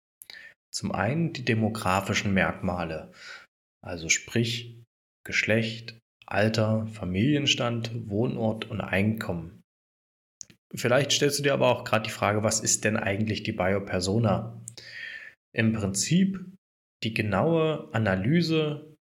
Zum 0.76 0.92
einen 0.92 1.32
die 1.32 1.46
demografischen 1.46 2.34
Merkmale 2.34 3.14
also 3.86 4.10
sprich 4.10 4.82
Geschlecht, 5.26 6.00
Alter, 6.26 6.88
Familienstand, 6.88 8.10
Wohnort 8.10 8.70
und 8.70 8.82
Einkommen. 8.82 9.62
Vielleicht 10.74 11.12
stellst 11.12 11.40
du 11.40 11.44
dir 11.44 11.54
aber 11.54 11.70
auch 11.70 11.84
gerade 11.84 12.06
die 12.06 12.14
Frage, 12.14 12.44
was 12.44 12.60
ist 12.60 12.84
denn 12.84 12.98
eigentlich 12.98 13.44
die 13.44 13.52
Biopersona? 13.52 14.60
Im 15.56 15.74
Prinzip 15.74 16.44
die 17.04 17.14
genaue 17.14 17.94
Analyse 17.94 18.96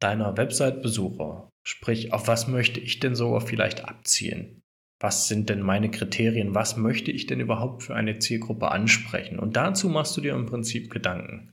deiner 0.00 0.36
Website-Besucher. 0.36 1.50
Sprich, 1.64 2.12
auf 2.12 2.26
was 2.26 2.48
möchte 2.48 2.80
ich 2.80 3.00
denn 3.00 3.14
sogar 3.14 3.42
vielleicht 3.42 3.84
abzielen? 3.84 4.61
Was 5.02 5.26
sind 5.26 5.50
denn 5.50 5.60
meine 5.60 5.90
Kriterien? 5.90 6.54
Was 6.54 6.76
möchte 6.76 7.10
ich 7.10 7.26
denn 7.26 7.40
überhaupt 7.40 7.82
für 7.82 7.96
eine 7.96 8.20
Zielgruppe 8.20 8.70
ansprechen? 8.70 9.40
Und 9.40 9.56
dazu 9.56 9.88
machst 9.88 10.16
du 10.16 10.20
dir 10.20 10.32
im 10.32 10.46
Prinzip 10.46 10.90
Gedanken. 10.90 11.52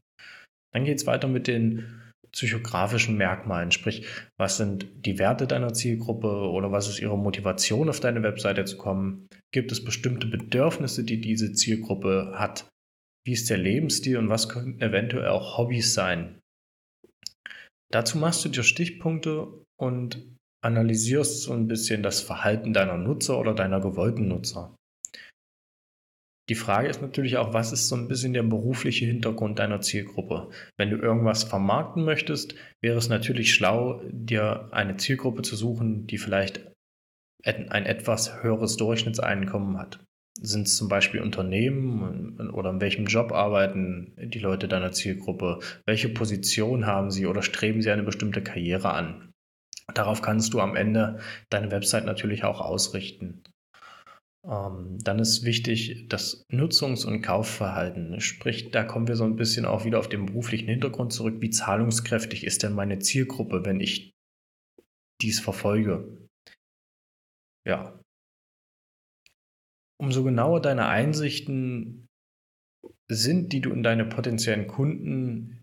Dann 0.72 0.86
geht 0.86 1.00
es 1.00 1.08
weiter 1.08 1.28
mit 1.28 1.48
den 1.48 2.00
psychografischen 2.32 3.18
Merkmalen, 3.18 3.72
sprich, 3.72 4.06
was 4.38 4.58
sind 4.58 4.88
die 5.04 5.18
Werte 5.18 5.48
deiner 5.48 5.74
Zielgruppe 5.74 6.28
oder 6.28 6.72
was 6.72 6.88
ist 6.88 7.00
ihre 7.00 7.18
Motivation, 7.18 7.90
auf 7.90 8.00
deine 8.00 8.22
Webseite 8.22 8.66
zu 8.66 8.78
kommen? 8.78 9.28
Gibt 9.52 9.72
es 9.72 9.84
bestimmte 9.84 10.28
Bedürfnisse, 10.28 11.04
die 11.04 11.20
diese 11.20 11.54
Zielgruppe 11.54 12.34
hat? 12.36 12.70
Wie 13.26 13.34
ist 13.34 13.50
der 13.50 13.58
Lebensstil 13.58 14.18
und 14.18 14.30
was 14.30 14.48
könnten 14.48 14.80
eventuell 14.80 15.30
auch 15.30 15.58
Hobbys 15.58 15.96
sein? 15.96 16.40
Dazu 17.92 18.20
machst 18.20 18.46
du 18.46 18.50
dir 18.50 18.62
Stichpunkte 18.62 19.48
und 19.80 20.38
analysierst 20.62 21.44
so 21.44 21.54
ein 21.54 21.68
bisschen 21.68 22.04
das 22.04 22.22
Verhalten 22.22 22.74
deiner 22.74 22.98
Nutzer 22.98 23.40
oder 23.40 23.54
deiner 23.54 23.80
gewollten 23.80 24.28
Nutzer. 24.28 24.76
Die 26.50 26.56
Frage 26.56 26.88
ist 26.88 27.02
natürlich 27.02 27.38
auch, 27.38 27.54
was 27.54 27.72
ist 27.72 27.88
so 27.88 27.96
ein 27.96 28.08
bisschen 28.08 28.34
der 28.34 28.42
berufliche 28.42 29.06
Hintergrund 29.06 29.60
deiner 29.60 29.82
Zielgruppe? 29.82 30.50
Wenn 30.78 30.90
du 30.90 30.98
irgendwas 30.98 31.44
vermarkten 31.44 32.04
möchtest, 32.04 32.56
wäre 32.82 32.98
es 32.98 33.08
natürlich 33.08 33.54
schlau, 33.54 34.02
dir 34.10 34.68
eine 34.72 34.98
Zielgruppe 34.98 35.44
zu 35.44 35.56
suchen, 35.56 36.08
die 36.08 36.18
vielleicht 36.18 36.72
ein 37.44 37.86
etwas 37.86 38.42
höheres 38.42 38.78
Durchschnittseinkommen 38.78 39.78
hat. 39.78 40.04
Sind 40.42 40.68
es 40.68 40.76
zum 40.76 40.90
Beispiel 40.90 41.22
Unternehmen 41.22 42.52
oder 42.52 42.72
in 42.72 42.82
welchem 42.82 43.06
Job 43.06 43.32
arbeiten 43.32 44.14
die 44.18 44.40
Leute 44.40 44.68
deiner 44.68 44.92
Zielgruppe? 44.92 45.60
Welche 45.86 46.10
Position 46.10 46.88
haben 46.88 47.12
sie 47.12 47.28
oder 47.28 47.44
streben 47.44 47.82
sie 47.82 47.92
eine 47.92 48.04
bestimmte 48.04 48.42
Karriere 48.42 48.92
an? 48.92 49.29
Darauf 49.94 50.22
kannst 50.22 50.54
du 50.54 50.60
am 50.60 50.76
Ende 50.76 51.20
deine 51.50 51.72
Website 51.72 52.06
natürlich 52.06 52.44
auch 52.44 52.62
ausrichten. 52.62 53.44
Ähm, 54.48 54.98
dann 55.04 55.20
ist 55.20 55.44
wichtig 55.44 56.08
das 56.08 56.46
Nutzungs- 56.50 57.06
und 57.06 57.22
Kaufverhalten. 57.22 58.20
Sprich, 58.22 58.72
da 58.72 58.84
kommen 58.84 59.08
wir 59.08 59.16
so 59.16 59.26
ein 59.26 59.36
bisschen 59.36 59.66
auch 59.66 59.86
wieder 59.86 60.00
auf 60.00 60.10
den 60.10 60.28
beruflichen 60.28 60.70
Hintergrund 60.70 61.12
zurück. 61.12 61.42
Wie 61.42 61.50
zahlungskräftig 61.50 62.46
ist 62.46 62.64
denn 62.64 62.74
meine 62.74 63.00
Zielgruppe, 63.00 63.66
wenn 63.66 63.82
ich 63.82 64.12
dies 65.22 65.40
verfolge? 65.40 66.18
Ja. 67.68 68.00
Umso 70.02 70.24
genauer 70.24 70.62
deine 70.62 70.88
Einsichten 70.88 72.08
sind, 73.12 73.52
die 73.52 73.60
du 73.60 73.72
in 73.72 73.84
deine 73.84 74.06
potenziellen 74.06 74.68
Kunden 74.68 75.62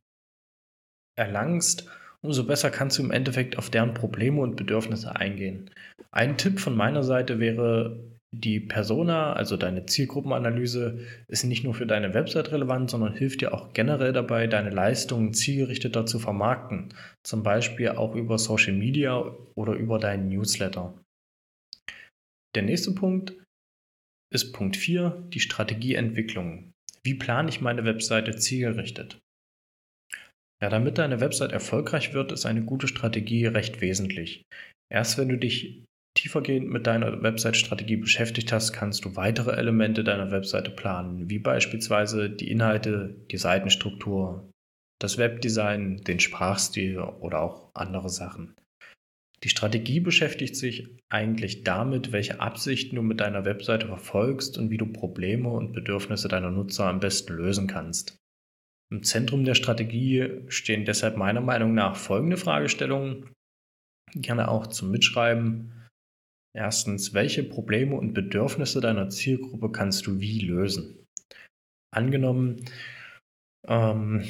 erlangst, 1.18 1.90
umso 2.26 2.44
besser 2.44 2.70
kannst 2.70 2.98
du 2.98 3.02
im 3.02 3.10
Endeffekt 3.10 3.56
auf 3.58 3.70
deren 3.70 3.94
Probleme 3.94 4.40
und 4.40 4.56
Bedürfnisse 4.56 5.16
eingehen. 5.16 5.70
Ein 6.10 6.36
Tipp 6.36 6.60
von 6.60 6.76
meiner 6.76 7.02
Seite 7.02 7.38
wäre, 7.40 7.98
die 8.32 8.60
Persona, 8.60 9.32
also 9.32 9.56
deine 9.56 9.86
Zielgruppenanalyse, 9.86 10.98
ist 11.28 11.44
nicht 11.44 11.64
nur 11.64 11.74
für 11.74 11.86
deine 11.86 12.12
Website 12.12 12.52
relevant, 12.52 12.90
sondern 12.90 13.14
hilft 13.14 13.40
dir 13.40 13.54
auch 13.54 13.72
generell 13.72 14.12
dabei, 14.12 14.46
deine 14.46 14.70
Leistungen 14.70 15.32
zielgerichteter 15.32 16.06
zu 16.06 16.18
vermarkten. 16.18 16.92
Zum 17.22 17.42
Beispiel 17.42 17.90
auch 17.90 18.14
über 18.14 18.38
Social 18.38 18.74
Media 18.74 19.34
oder 19.54 19.74
über 19.74 19.98
deinen 19.98 20.28
Newsletter. 20.28 20.94
Der 22.54 22.62
nächste 22.62 22.92
Punkt 22.92 23.34
ist 24.32 24.52
Punkt 24.52 24.76
4, 24.76 25.28
die 25.32 25.40
Strategieentwicklung. 25.40 26.72
Wie 27.04 27.14
plane 27.14 27.48
ich 27.48 27.60
meine 27.60 27.84
Webseite 27.84 28.36
zielgerichtet? 28.36 29.18
Ja, 30.62 30.70
damit 30.70 30.98
deine 30.98 31.20
Website 31.20 31.52
erfolgreich 31.52 32.14
wird, 32.14 32.32
ist 32.32 32.46
eine 32.46 32.62
gute 32.62 32.88
Strategie 32.88 33.46
recht 33.46 33.80
wesentlich. 33.80 34.42
Erst 34.90 35.18
wenn 35.18 35.28
du 35.28 35.36
dich 35.36 35.84
tiefergehend 36.16 36.70
mit 36.70 36.86
deiner 36.86 37.22
Website-Strategie 37.22 37.96
beschäftigt 37.96 38.52
hast, 38.52 38.72
kannst 38.72 39.04
du 39.04 39.16
weitere 39.16 39.52
Elemente 39.52 40.02
deiner 40.02 40.30
Webseite 40.30 40.70
planen, 40.70 41.28
wie 41.28 41.38
beispielsweise 41.38 42.30
die 42.30 42.50
Inhalte, 42.50 43.16
die 43.30 43.36
Seitenstruktur, 43.36 44.50
das 44.98 45.18
Webdesign, 45.18 45.98
den 45.98 46.20
Sprachstil 46.20 46.98
oder 46.98 47.42
auch 47.42 47.70
andere 47.74 48.08
Sachen. 48.08 48.54
Die 49.44 49.50
Strategie 49.50 50.00
beschäftigt 50.00 50.56
sich 50.56 50.88
eigentlich 51.10 51.62
damit, 51.62 52.12
welche 52.12 52.40
Absichten 52.40 52.96
du 52.96 53.02
mit 53.02 53.20
deiner 53.20 53.44
Webseite 53.44 53.86
verfolgst 53.86 54.56
und 54.56 54.70
wie 54.70 54.78
du 54.78 54.86
Probleme 54.86 55.50
und 55.50 55.74
Bedürfnisse 55.74 56.28
deiner 56.28 56.50
Nutzer 56.50 56.86
am 56.86 57.00
besten 57.00 57.34
lösen 57.34 57.66
kannst. 57.66 58.16
Im 58.92 59.02
Zentrum 59.02 59.44
der 59.44 59.54
Strategie 59.54 60.42
stehen 60.48 60.84
deshalb 60.84 61.16
meiner 61.16 61.40
Meinung 61.40 61.74
nach 61.74 61.96
folgende 61.96 62.36
Fragestellungen, 62.36 63.32
gerne 64.14 64.48
auch 64.48 64.68
zum 64.68 64.90
Mitschreiben. 64.90 65.72
Erstens, 66.56 67.12
welche 67.12 67.42
Probleme 67.42 67.96
und 67.96 68.14
Bedürfnisse 68.14 68.80
deiner 68.80 69.10
Zielgruppe 69.10 69.70
kannst 69.72 70.06
du 70.06 70.20
wie 70.20 70.40
lösen? 70.40 71.04
Angenommen, 71.92 72.64
ähm, 73.66 74.24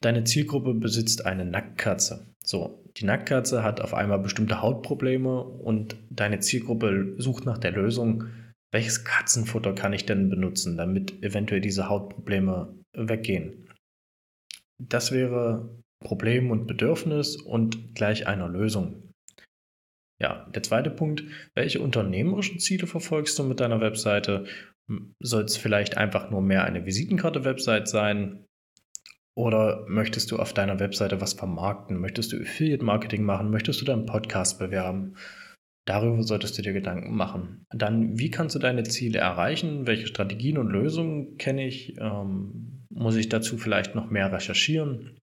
deine 0.00 0.24
Zielgruppe 0.24 0.74
besitzt 0.74 1.26
eine 1.26 1.44
Nacktkatze. 1.44 2.26
So, 2.42 2.82
die 2.96 3.04
Nacktkatze 3.04 3.62
hat 3.62 3.80
auf 3.80 3.94
einmal 3.94 4.18
bestimmte 4.18 4.62
Hautprobleme 4.62 5.42
und 5.42 5.96
deine 6.10 6.40
Zielgruppe 6.40 7.14
sucht 7.18 7.44
nach 7.44 7.58
der 7.58 7.72
Lösung, 7.72 8.24
welches 8.72 9.04
Katzenfutter 9.04 9.74
kann 9.74 9.92
ich 9.92 10.06
denn 10.06 10.30
benutzen, 10.30 10.76
damit 10.76 11.22
eventuell 11.22 11.60
diese 11.60 11.88
Hautprobleme 11.88 12.74
weggehen. 12.96 13.69
Das 14.88 15.12
wäre 15.12 15.78
Problem 16.02 16.50
und 16.50 16.66
Bedürfnis 16.66 17.36
und 17.36 17.94
gleich 17.94 18.26
einer 18.26 18.48
Lösung. 18.48 19.12
Ja, 20.18 20.46
der 20.54 20.62
zweite 20.62 20.90
Punkt, 20.90 21.24
welche 21.54 21.80
unternehmerischen 21.80 22.58
Ziele 22.58 22.86
verfolgst 22.86 23.38
du 23.38 23.44
mit 23.44 23.60
deiner 23.60 23.80
Webseite? 23.80 24.44
Soll 25.20 25.44
es 25.44 25.56
vielleicht 25.56 25.96
einfach 25.96 26.30
nur 26.30 26.42
mehr 26.42 26.64
eine 26.64 26.84
Visitenkarte-Website 26.84 27.88
sein? 27.88 28.44
Oder 29.34 29.84
möchtest 29.86 30.30
du 30.30 30.38
auf 30.38 30.52
deiner 30.52 30.80
Webseite 30.80 31.20
was 31.20 31.34
vermarkten? 31.34 31.98
Möchtest 31.98 32.32
du 32.32 32.40
Affiliate-Marketing 32.40 33.22
machen? 33.22 33.50
Möchtest 33.50 33.80
du 33.80 33.84
deinen 33.84 34.06
Podcast 34.06 34.58
bewerben? 34.58 35.16
Darüber 35.86 36.22
solltest 36.22 36.58
du 36.58 36.62
dir 36.62 36.72
Gedanken 36.72 37.16
machen. 37.16 37.64
Dann, 37.70 38.18
wie 38.18 38.30
kannst 38.30 38.54
du 38.54 38.58
deine 38.58 38.84
Ziele 38.84 39.18
erreichen? 39.18 39.86
Welche 39.86 40.06
Strategien 40.06 40.58
und 40.58 40.68
Lösungen 40.68 41.36
kenne 41.38 41.66
ich? 41.66 41.96
Ähm, 41.98 42.84
muss 42.90 43.16
ich 43.16 43.28
dazu 43.28 43.56
vielleicht 43.56 43.94
noch 43.94 44.10
mehr 44.10 44.32
recherchieren? 44.32 45.18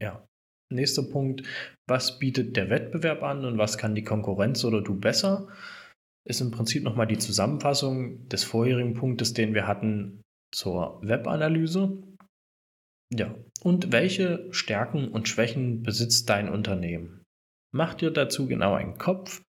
Ja, 0.00 0.26
Nächster 0.68 1.04
Punkt, 1.04 1.44
was 1.86 2.18
bietet 2.18 2.56
der 2.56 2.70
Wettbewerb 2.70 3.22
an 3.22 3.44
und 3.44 3.56
was 3.56 3.78
kann 3.78 3.94
die 3.94 4.02
Konkurrenz 4.02 4.64
oder 4.64 4.82
du 4.82 4.98
besser? 4.98 5.48
Ist 6.26 6.40
im 6.40 6.50
Prinzip 6.50 6.82
nochmal 6.82 7.06
die 7.06 7.18
Zusammenfassung 7.18 8.28
des 8.28 8.42
vorherigen 8.42 8.94
Punktes, 8.94 9.32
den 9.32 9.54
wir 9.54 9.68
hatten 9.68 10.22
zur 10.52 11.00
Webanalyse. 11.02 12.02
Ja, 13.14 13.32
und 13.62 13.92
welche 13.92 14.48
Stärken 14.50 15.08
und 15.08 15.28
Schwächen 15.28 15.84
besitzt 15.84 16.28
dein 16.28 16.48
Unternehmen? 16.48 17.22
Mach 17.72 17.94
dir 17.94 18.10
dazu 18.10 18.46
genau 18.46 18.74
einen 18.74 18.98
Kopf. 18.98 19.42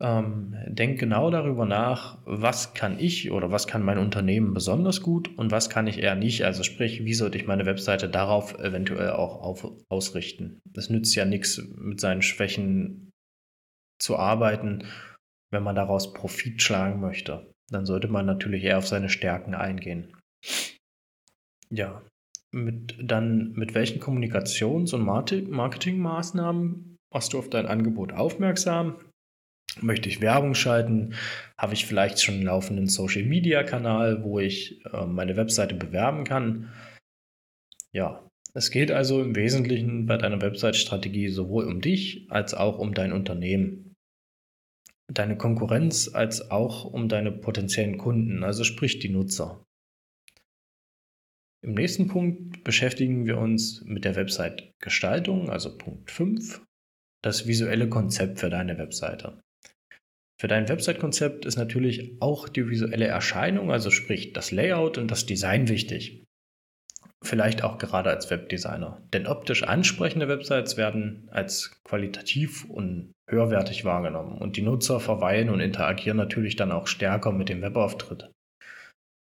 Ähm, 0.00 0.54
denk 0.68 1.00
genau 1.00 1.28
darüber 1.28 1.64
nach, 1.64 2.18
was 2.24 2.72
kann 2.72 3.00
ich 3.00 3.32
oder 3.32 3.50
was 3.50 3.66
kann 3.66 3.82
mein 3.82 3.98
Unternehmen 3.98 4.54
besonders 4.54 5.02
gut 5.02 5.36
und 5.36 5.50
was 5.50 5.70
kann 5.70 5.88
ich 5.88 5.98
eher 5.98 6.14
nicht. 6.14 6.44
Also 6.44 6.62
sprich, 6.62 7.04
wie 7.04 7.14
sollte 7.14 7.36
ich 7.36 7.48
meine 7.48 7.66
Webseite 7.66 8.08
darauf 8.08 8.56
eventuell 8.60 9.10
auch 9.10 9.42
auf, 9.42 9.66
ausrichten. 9.88 10.60
Es 10.76 10.88
nützt 10.88 11.16
ja 11.16 11.24
nichts, 11.24 11.60
mit 11.74 11.98
seinen 12.00 12.22
Schwächen 12.22 13.10
zu 14.00 14.16
arbeiten, 14.16 14.84
wenn 15.50 15.64
man 15.64 15.74
daraus 15.74 16.12
Profit 16.12 16.62
schlagen 16.62 17.00
möchte. 17.00 17.52
Dann 17.68 17.84
sollte 17.84 18.06
man 18.06 18.24
natürlich 18.24 18.62
eher 18.62 18.78
auf 18.78 18.86
seine 18.86 19.08
Stärken 19.08 19.54
eingehen. 19.54 20.16
Ja, 21.70 22.02
mit, 22.52 22.96
dann 23.02 23.52
mit 23.52 23.74
welchen 23.74 24.00
Kommunikations- 24.00 24.94
und 24.94 25.02
Marketingmaßnahmen 25.02 26.97
machst 27.12 27.32
du 27.32 27.38
auf 27.38 27.50
dein 27.50 27.66
Angebot 27.66 28.12
aufmerksam? 28.12 28.96
Möchte 29.80 30.08
ich 30.08 30.20
Werbung 30.20 30.54
schalten? 30.54 31.14
Habe 31.56 31.74
ich 31.74 31.86
vielleicht 31.86 32.20
schon 32.20 32.36
einen 32.36 32.44
laufenden 32.44 32.88
Social-Media-Kanal, 32.88 34.24
wo 34.24 34.40
ich 34.40 34.84
äh, 34.86 35.06
meine 35.06 35.36
Webseite 35.36 35.74
bewerben 35.74 36.24
kann? 36.24 36.72
Ja, 37.92 38.28
es 38.54 38.70
geht 38.70 38.90
also 38.90 39.22
im 39.22 39.36
Wesentlichen 39.36 40.06
bei 40.06 40.16
deiner 40.16 40.40
Website-Strategie 40.40 41.28
sowohl 41.28 41.66
um 41.66 41.80
dich 41.80 42.26
als 42.30 42.54
auch 42.54 42.78
um 42.78 42.94
dein 42.94 43.12
Unternehmen. 43.12 43.94
Deine 45.12 45.36
Konkurrenz 45.36 46.10
als 46.12 46.50
auch 46.50 46.84
um 46.84 47.08
deine 47.08 47.32
potenziellen 47.32 47.98
Kunden, 47.98 48.42
also 48.42 48.64
sprich 48.64 48.98
die 48.98 49.08
Nutzer. 49.08 49.64
Im 51.62 51.74
nächsten 51.74 52.08
Punkt 52.08 52.62
beschäftigen 52.62 53.26
wir 53.26 53.38
uns 53.38 53.82
mit 53.84 54.04
der 54.04 54.16
Website-Gestaltung, 54.16 55.50
also 55.50 55.76
Punkt 55.76 56.10
5, 56.10 56.62
das 57.22 57.46
visuelle 57.46 57.88
Konzept 57.88 58.38
für 58.38 58.50
deine 58.50 58.78
Webseite. 58.78 59.40
Für 60.40 60.48
dein 60.48 60.68
Website-Konzept 60.68 61.44
ist 61.46 61.56
natürlich 61.56 62.16
auch 62.20 62.48
die 62.48 62.68
visuelle 62.68 63.06
Erscheinung, 63.06 63.72
also 63.72 63.90
sprich 63.90 64.32
das 64.32 64.52
Layout 64.52 64.96
und 64.96 65.10
das 65.10 65.26
Design 65.26 65.68
wichtig. 65.68 66.24
Vielleicht 67.24 67.64
auch 67.64 67.78
gerade 67.78 68.10
als 68.10 68.30
Webdesigner. 68.30 69.02
Denn 69.12 69.26
optisch 69.26 69.64
ansprechende 69.64 70.28
Websites 70.28 70.76
werden 70.76 71.28
als 71.32 71.80
qualitativ 71.82 72.64
und 72.66 73.12
höherwertig 73.28 73.84
wahrgenommen 73.84 74.38
und 74.38 74.56
die 74.56 74.62
Nutzer 74.62 75.00
verweilen 75.00 75.50
und 75.50 75.58
interagieren 75.58 76.16
natürlich 76.16 76.54
dann 76.54 76.70
auch 76.70 76.86
stärker 76.86 77.32
mit 77.32 77.48
dem 77.48 77.60
Webauftritt. 77.60 78.30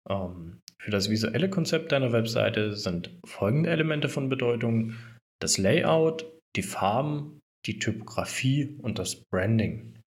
Ähm, 0.10 0.62
für 0.82 0.92
das 0.92 1.10
visuelle 1.10 1.50
Konzept 1.50 1.92
deiner 1.92 2.14
Webseite 2.14 2.74
sind 2.74 3.12
folgende 3.26 3.70
Elemente 3.70 4.08
von 4.08 4.30
Bedeutung. 4.30 4.96
Das 5.42 5.58
Layout, 5.58 6.26
die 6.56 6.64
Farben, 6.64 7.41
die 7.66 7.80
Typografie 7.80 8.78
und 8.82 9.00
das 9.00 9.16
Branding. 9.16 10.00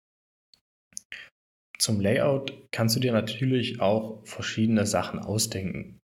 Zum 1.77 1.99
Layout 1.99 2.53
kannst 2.71 2.95
du 2.95 2.99
dir 2.99 3.11
natürlich 3.11 3.81
auch 3.81 4.25
verschiedene 4.25 4.85
Sachen 4.85 5.19
ausdenken. 5.19 5.99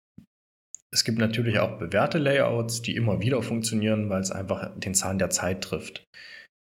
Es 0.92 1.04
gibt 1.04 1.20
natürlich 1.20 1.60
auch 1.60 1.78
bewährte 1.78 2.18
Layouts, 2.18 2.82
die 2.82 2.96
immer 2.96 3.22
wieder 3.22 3.42
funktionieren, 3.44 4.10
weil 4.10 4.22
es 4.22 4.32
einfach 4.32 4.78
den 4.80 4.96
Zahn 4.96 5.20
der 5.20 5.30
Zeit 5.30 5.62
trifft. 5.62 6.04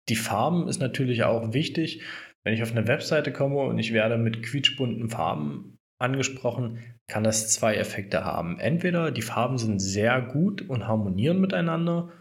Die 0.09 0.15
Farben 0.15 0.67
ist 0.67 0.79
natürlich 0.79 1.23
auch 1.23 1.53
wichtig. 1.53 2.03
Wenn 2.43 2.53
ich 2.53 2.63
auf 2.63 2.71
eine 2.71 2.87
Webseite 2.87 3.31
komme 3.31 3.61
und 3.61 3.79
ich 3.79 3.93
werde 3.93 4.17
mit 4.17 4.43
quietschbunten 4.43 5.09
Farben 5.09 5.77
angesprochen, 6.01 6.79
kann 7.07 7.23
das 7.23 7.53
zwei 7.53 7.75
Effekte 7.75 8.25
haben. 8.25 8.59
Entweder 8.59 9.11
die 9.11 9.21
Farben 9.21 9.57
sind 9.57 9.79
sehr 9.79 10.21
gut 10.21 10.61
und 10.67 10.87
harmonieren 10.87 11.39
miteinander, 11.39 12.11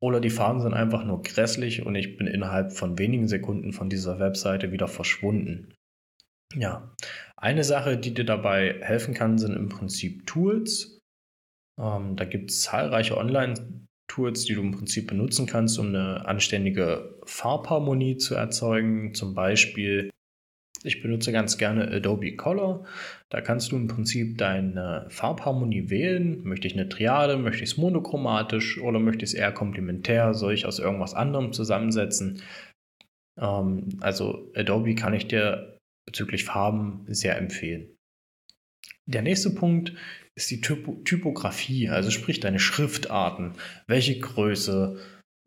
oder 0.00 0.20
die 0.20 0.30
Farben 0.30 0.60
sind 0.60 0.74
einfach 0.74 1.04
nur 1.04 1.22
grässlich 1.22 1.84
und 1.84 1.94
ich 1.94 2.16
bin 2.16 2.26
innerhalb 2.26 2.72
von 2.72 2.98
wenigen 2.98 3.28
Sekunden 3.28 3.72
von 3.72 3.88
dieser 3.88 4.18
Webseite 4.18 4.70
wieder 4.70 4.88
verschwunden. 4.88 5.74
Ja, 6.54 6.94
eine 7.36 7.64
Sache, 7.64 7.98
die 7.98 8.14
dir 8.14 8.24
dabei 8.24 8.80
helfen 8.80 9.14
kann, 9.14 9.38
sind 9.38 9.54
im 9.54 9.68
Prinzip 9.68 10.26
Tools. 10.26 10.98
Ähm, 11.78 12.16
da 12.16 12.24
gibt 12.24 12.50
es 12.50 12.62
zahlreiche 12.62 13.16
Online-Tools, 13.16 14.44
die 14.44 14.54
du 14.54 14.62
im 14.62 14.72
Prinzip 14.72 15.08
benutzen 15.08 15.46
kannst, 15.46 15.78
um 15.78 15.88
eine 15.88 16.26
anständige 16.26 17.18
Farbharmonie 17.24 18.16
zu 18.16 18.34
erzeugen. 18.34 19.14
Zum 19.14 19.34
Beispiel 19.34 20.10
ich 20.82 21.02
benutze 21.02 21.32
ganz 21.32 21.58
gerne 21.58 21.90
Adobe 21.90 22.36
Color. 22.36 22.84
Da 23.30 23.40
kannst 23.40 23.72
du 23.72 23.76
im 23.76 23.88
Prinzip 23.88 24.38
deine 24.38 25.06
Farbharmonie 25.08 25.90
wählen. 25.90 26.42
Möchte 26.44 26.66
ich 26.66 26.74
eine 26.74 26.88
Triade, 26.88 27.36
möchte 27.36 27.64
ich 27.64 27.70
es 27.70 27.76
monochromatisch 27.76 28.80
oder 28.80 28.98
möchte 28.98 29.24
ich 29.24 29.32
es 29.32 29.34
eher 29.34 29.52
komplementär? 29.52 30.34
Soll 30.34 30.54
ich 30.54 30.66
aus 30.66 30.78
irgendwas 30.78 31.14
anderem 31.14 31.52
zusammensetzen? 31.52 32.42
Ähm, 33.38 33.88
also 34.00 34.50
Adobe 34.54 34.94
kann 34.94 35.14
ich 35.14 35.28
dir 35.28 35.78
bezüglich 36.06 36.44
Farben 36.44 37.04
sehr 37.08 37.36
empfehlen. 37.36 37.96
Der 39.06 39.22
nächste 39.22 39.50
Punkt 39.50 39.94
ist 40.34 40.50
die 40.50 40.60
Typo 40.60 41.00
Typografie, 41.04 41.88
also 41.88 42.10
sprich 42.10 42.40
deine 42.40 42.58
Schriftarten. 42.58 43.54
Welche 43.86 44.18
Größe, 44.18 44.98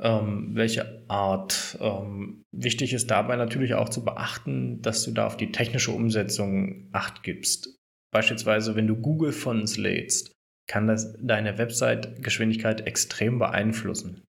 ähm, 0.01 0.49
welche 0.53 1.03
Art. 1.07 1.77
Ähm, 1.79 2.43
wichtig 2.51 2.93
ist 2.93 3.11
dabei 3.11 3.35
natürlich 3.35 3.75
auch 3.75 3.89
zu 3.89 4.03
beachten, 4.03 4.81
dass 4.81 5.03
du 5.03 5.11
da 5.11 5.27
auf 5.27 5.37
die 5.37 5.51
technische 5.51 5.91
Umsetzung 5.91 6.89
Acht 6.91 7.23
gibst. 7.23 7.77
Beispielsweise, 8.13 8.75
wenn 8.75 8.87
du 8.87 8.95
Google-Fonts 8.95 9.77
lädst, 9.77 10.33
kann 10.67 10.87
das 10.87 11.15
deine 11.19 11.57
Website-Geschwindigkeit 11.57 12.87
extrem 12.87 13.39
beeinflussen. 13.39 14.23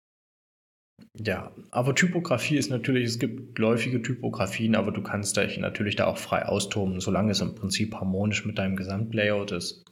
Ja, 1.18 1.52
aber 1.70 1.94
Typografie 1.94 2.56
ist 2.56 2.70
natürlich, 2.70 3.04
es 3.04 3.18
gibt 3.18 3.58
läufige 3.58 4.02
Typografien, 4.02 4.74
aber 4.74 4.92
du 4.92 5.02
kannst 5.02 5.36
dich 5.36 5.58
natürlich 5.58 5.96
da 5.96 6.06
auch 6.06 6.16
frei 6.16 6.46
austoben, 6.46 7.00
solange 7.00 7.32
es 7.32 7.40
im 7.40 7.54
Prinzip 7.54 7.94
harmonisch 7.94 8.44
mit 8.44 8.58
deinem 8.58 8.76
Gesamtlayout 8.76 9.52
ist. 9.52 9.84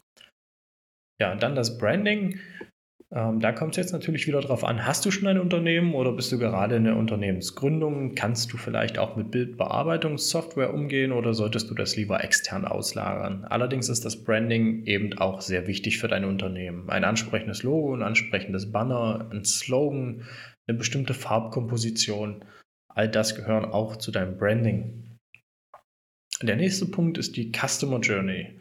Ja, 1.20 1.34
dann 1.34 1.54
das 1.54 1.76
Branding. 1.78 2.38
Ähm, 3.12 3.40
da 3.40 3.50
kommt 3.50 3.72
es 3.72 3.76
jetzt 3.78 3.92
natürlich 3.92 4.28
wieder 4.28 4.40
darauf 4.40 4.62
an, 4.62 4.86
hast 4.86 5.04
du 5.04 5.10
schon 5.10 5.26
ein 5.26 5.40
Unternehmen 5.40 5.94
oder 5.94 6.12
bist 6.12 6.30
du 6.30 6.38
gerade 6.38 6.76
in 6.76 6.84
der 6.84 6.96
Unternehmensgründung? 6.96 8.14
Kannst 8.14 8.52
du 8.52 8.56
vielleicht 8.56 8.98
auch 8.98 9.16
mit 9.16 9.32
Bildbearbeitungssoftware 9.32 10.72
umgehen 10.72 11.10
oder 11.10 11.34
solltest 11.34 11.68
du 11.70 11.74
das 11.74 11.96
lieber 11.96 12.22
extern 12.22 12.64
auslagern? 12.64 13.44
Allerdings 13.44 13.88
ist 13.88 14.04
das 14.04 14.22
Branding 14.22 14.86
eben 14.86 15.18
auch 15.18 15.40
sehr 15.40 15.66
wichtig 15.66 15.98
für 15.98 16.06
dein 16.06 16.24
Unternehmen. 16.24 16.88
Ein 16.88 17.02
ansprechendes 17.02 17.64
Logo, 17.64 17.94
ein 17.94 18.02
ansprechendes 18.02 18.70
Banner, 18.70 19.28
ein 19.32 19.44
Slogan, 19.44 20.22
eine 20.68 20.78
bestimmte 20.78 21.14
Farbkomposition, 21.14 22.44
all 22.94 23.08
das 23.08 23.34
gehören 23.34 23.64
auch 23.64 23.96
zu 23.96 24.12
deinem 24.12 24.36
Branding. 24.36 25.16
Der 26.42 26.54
nächste 26.54 26.86
Punkt 26.86 27.18
ist 27.18 27.36
die 27.36 27.50
Customer 27.50 27.98
Journey, 27.98 28.60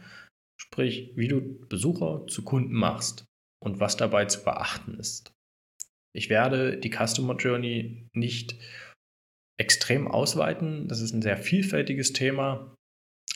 sprich, 0.58 1.14
wie 1.16 1.28
du 1.28 1.60
Besucher 1.68 2.26
zu 2.28 2.44
Kunden 2.44 2.74
machst 2.74 3.29
und 3.64 3.80
was 3.80 3.98
dabei 3.98 4.26
zu 4.26 4.44
beachten 4.44 4.96
ist. 4.96 5.32
Ich 6.16 6.30
werde 6.30 6.78
die 6.78 6.92
Customer 6.92 7.36
Journey 7.36 8.08
nicht 8.14 8.56
extrem 9.60 10.08
ausweiten. 10.08 10.88
Das 10.88 11.02
ist 11.02 11.14
ein 11.14 11.22
sehr 11.22 11.38
vielfältiges 11.38 12.14
Thema. 12.14 12.76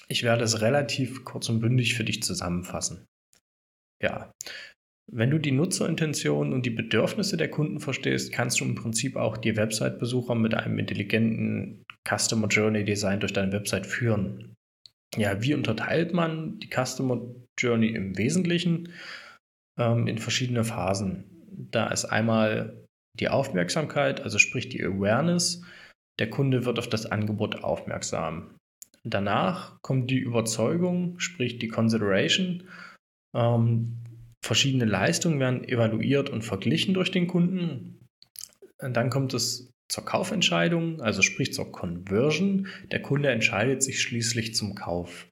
Ich 0.08 0.24
werde 0.24 0.44
es 0.44 0.62
relativ 0.62 1.24
kurz 1.24 1.50
und 1.50 1.60
bündig 1.60 1.96
für 1.96 2.04
dich 2.04 2.24
zusammenfassen. 2.24 3.06
Ja, 4.02 4.32
wenn 5.12 5.30
du 5.30 5.38
die 5.38 5.52
Nutzerintention 5.52 6.54
und 6.54 6.66
die 6.66 6.72
Bedürfnisse 6.72 7.38
der 7.38 7.50
Kunden 7.50 7.80
verstehst, 7.80 8.32
kannst 8.32 8.60
du 8.60 8.66
im 8.66 8.76
Prinzip 8.76 9.16
auch 9.16 9.38
die 9.38 9.56
Website-Besucher 9.56 10.36
mit 10.36 10.54
einem 10.54 10.80
intelligenten 10.80 11.84
Customer 12.08 12.48
Journey 12.48 12.84
Design 12.84 13.20
durch 13.20 13.34
deine 13.34 13.52
Website 13.52 13.86
führen. 13.86 14.56
Ja, 15.16 15.42
wie 15.44 15.54
unterteilt 15.54 16.14
man 16.14 16.60
die 16.60 16.70
Customer 16.70 17.22
Journey 17.60 17.90
im 17.90 18.18
Wesentlichen? 18.18 18.90
Ähm, 19.78 20.08
in 20.08 20.18
verschiedene 20.18 20.64
Phasen. 20.64 21.26
Da 21.72 21.88
ist 21.88 22.06
einmal 22.06 22.86
die 23.20 23.30
Aufmerksamkeit, 23.30 24.22
also 24.22 24.40
sprich 24.40 24.70
die 24.70 24.84
Awareness. 24.84 25.64
Der 26.20 26.30
Kunde 26.30 26.66
wird 26.66 26.80
auf 26.80 26.90
das 26.90 27.06
Angebot 27.06 27.64
aufmerksam. 27.64 28.56
Danach 29.04 29.78
kommt 29.82 30.10
die 30.10 30.20
Überzeugung, 30.20 31.20
sprich 31.20 31.60
die 31.60 31.68
Consideration. 31.68 32.64
Ähm, 33.36 33.98
verschiedene 34.44 34.86
Leistungen 34.86 35.40
werden 35.40 35.68
evaluiert 35.68 36.30
und 36.30 36.44
verglichen 36.44 36.94
durch 36.94 37.12
den 37.12 37.28
Kunden. 37.28 38.00
Und 38.82 38.94
dann 38.96 39.10
kommt 39.10 39.34
es 39.34 39.72
zur 39.90 40.06
Kaufentscheidung, 40.06 41.02
also 41.02 41.22
sprich 41.22 41.54
zur 41.54 41.72
Conversion. 41.72 42.68
Der 42.92 43.02
Kunde 43.02 43.30
entscheidet 43.30 43.84
sich 43.84 44.02
schließlich 44.02 44.56
zum 44.56 44.76
Kauf. 44.76 45.28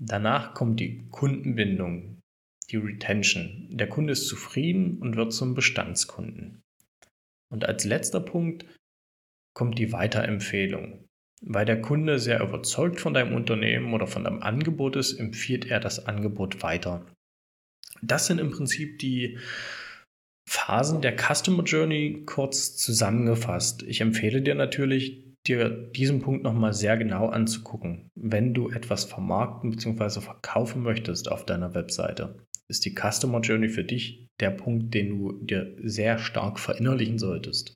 Danach 0.00 0.54
kommt 0.54 0.80
die 0.80 1.06
Kundenbindung 1.10 2.21
die 2.72 2.78
Retention. 2.78 3.68
Der 3.70 3.88
Kunde 3.88 4.12
ist 4.12 4.26
zufrieden 4.26 4.98
und 4.98 5.16
wird 5.16 5.32
zum 5.32 5.54
Bestandskunden. 5.54 6.62
Und 7.50 7.66
als 7.66 7.84
letzter 7.84 8.20
Punkt 8.20 8.64
kommt 9.54 9.78
die 9.78 9.92
Weiterempfehlung. 9.92 11.06
Weil 11.44 11.66
der 11.66 11.82
Kunde 11.82 12.18
sehr 12.18 12.40
überzeugt 12.40 13.00
von 13.00 13.14
deinem 13.14 13.34
Unternehmen 13.34 13.92
oder 13.92 14.06
von 14.06 14.24
deinem 14.24 14.42
Angebot 14.42 14.96
ist, 14.96 15.14
empfiehlt 15.14 15.66
er 15.66 15.80
das 15.80 16.06
Angebot 16.06 16.62
weiter. 16.62 17.04
Das 18.00 18.26
sind 18.26 18.38
im 18.38 18.50
Prinzip 18.50 18.98
die 19.00 19.38
Phasen 20.48 21.02
der 21.02 21.16
Customer 21.16 21.64
Journey 21.64 22.22
kurz 22.26 22.76
zusammengefasst. 22.76 23.82
Ich 23.82 24.00
empfehle 24.00 24.40
dir 24.42 24.54
natürlich, 24.54 25.24
dir 25.46 25.68
diesen 25.68 26.20
Punkt 26.20 26.44
nochmal 26.44 26.72
sehr 26.72 26.96
genau 26.96 27.28
anzugucken. 27.28 28.08
Wenn 28.14 28.54
du 28.54 28.70
etwas 28.70 29.04
vermarkten 29.04 29.70
bzw. 29.70 30.20
verkaufen 30.20 30.82
möchtest 30.82 31.30
auf 31.30 31.44
deiner 31.44 31.74
Webseite, 31.74 32.36
ist 32.70 32.84
die 32.84 32.94
Customer 32.94 33.40
Journey 33.40 33.68
für 33.68 33.84
dich 33.84 34.26
der 34.40 34.50
Punkt, 34.50 34.94
den 34.94 35.10
du 35.10 35.32
dir 35.44 35.76
sehr 35.82 36.18
stark 36.18 36.58
verinnerlichen 36.58 37.18
solltest. 37.18 37.74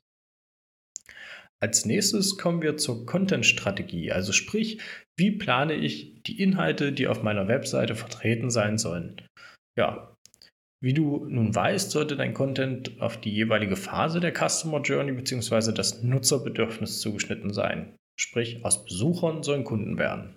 Als 1.59 1.85
nächstes 1.85 2.37
kommen 2.37 2.61
wir 2.61 2.77
zur 2.77 3.05
Content-Strategie, 3.05 4.11
also 4.11 4.31
sprich, 4.31 4.79
wie 5.17 5.31
plane 5.31 5.73
ich 5.73 6.21
die 6.23 6.39
Inhalte, 6.39 6.93
die 6.93 7.07
auf 7.07 7.23
meiner 7.23 7.47
Webseite 7.47 7.95
vertreten 7.95 8.51
sein 8.51 8.77
sollen. 8.77 9.21
Ja, 9.75 10.15
wie 10.83 10.93
du 10.93 11.25
nun 11.25 11.55
weißt, 11.55 11.89
sollte 11.89 12.15
dein 12.15 12.35
Content 12.35 13.01
auf 13.01 13.19
die 13.19 13.31
jeweilige 13.31 13.75
Phase 13.75 14.19
der 14.19 14.33
Customer 14.33 14.81
Journey 14.81 15.13
bzw. 15.13 15.71
das 15.71 16.03
Nutzerbedürfnis 16.03 17.01
zugeschnitten 17.01 17.51
sein. 17.51 17.95
Sprich, 18.19 18.63
aus 18.63 18.85
Besuchern 18.85 19.41
sollen 19.41 19.63
Kunden 19.63 19.97
werden. 19.97 20.35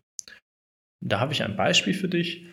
Da 1.05 1.21
habe 1.21 1.33
ich 1.33 1.43
ein 1.43 1.57
Beispiel 1.57 1.95
für 1.95 2.09
dich. 2.09 2.47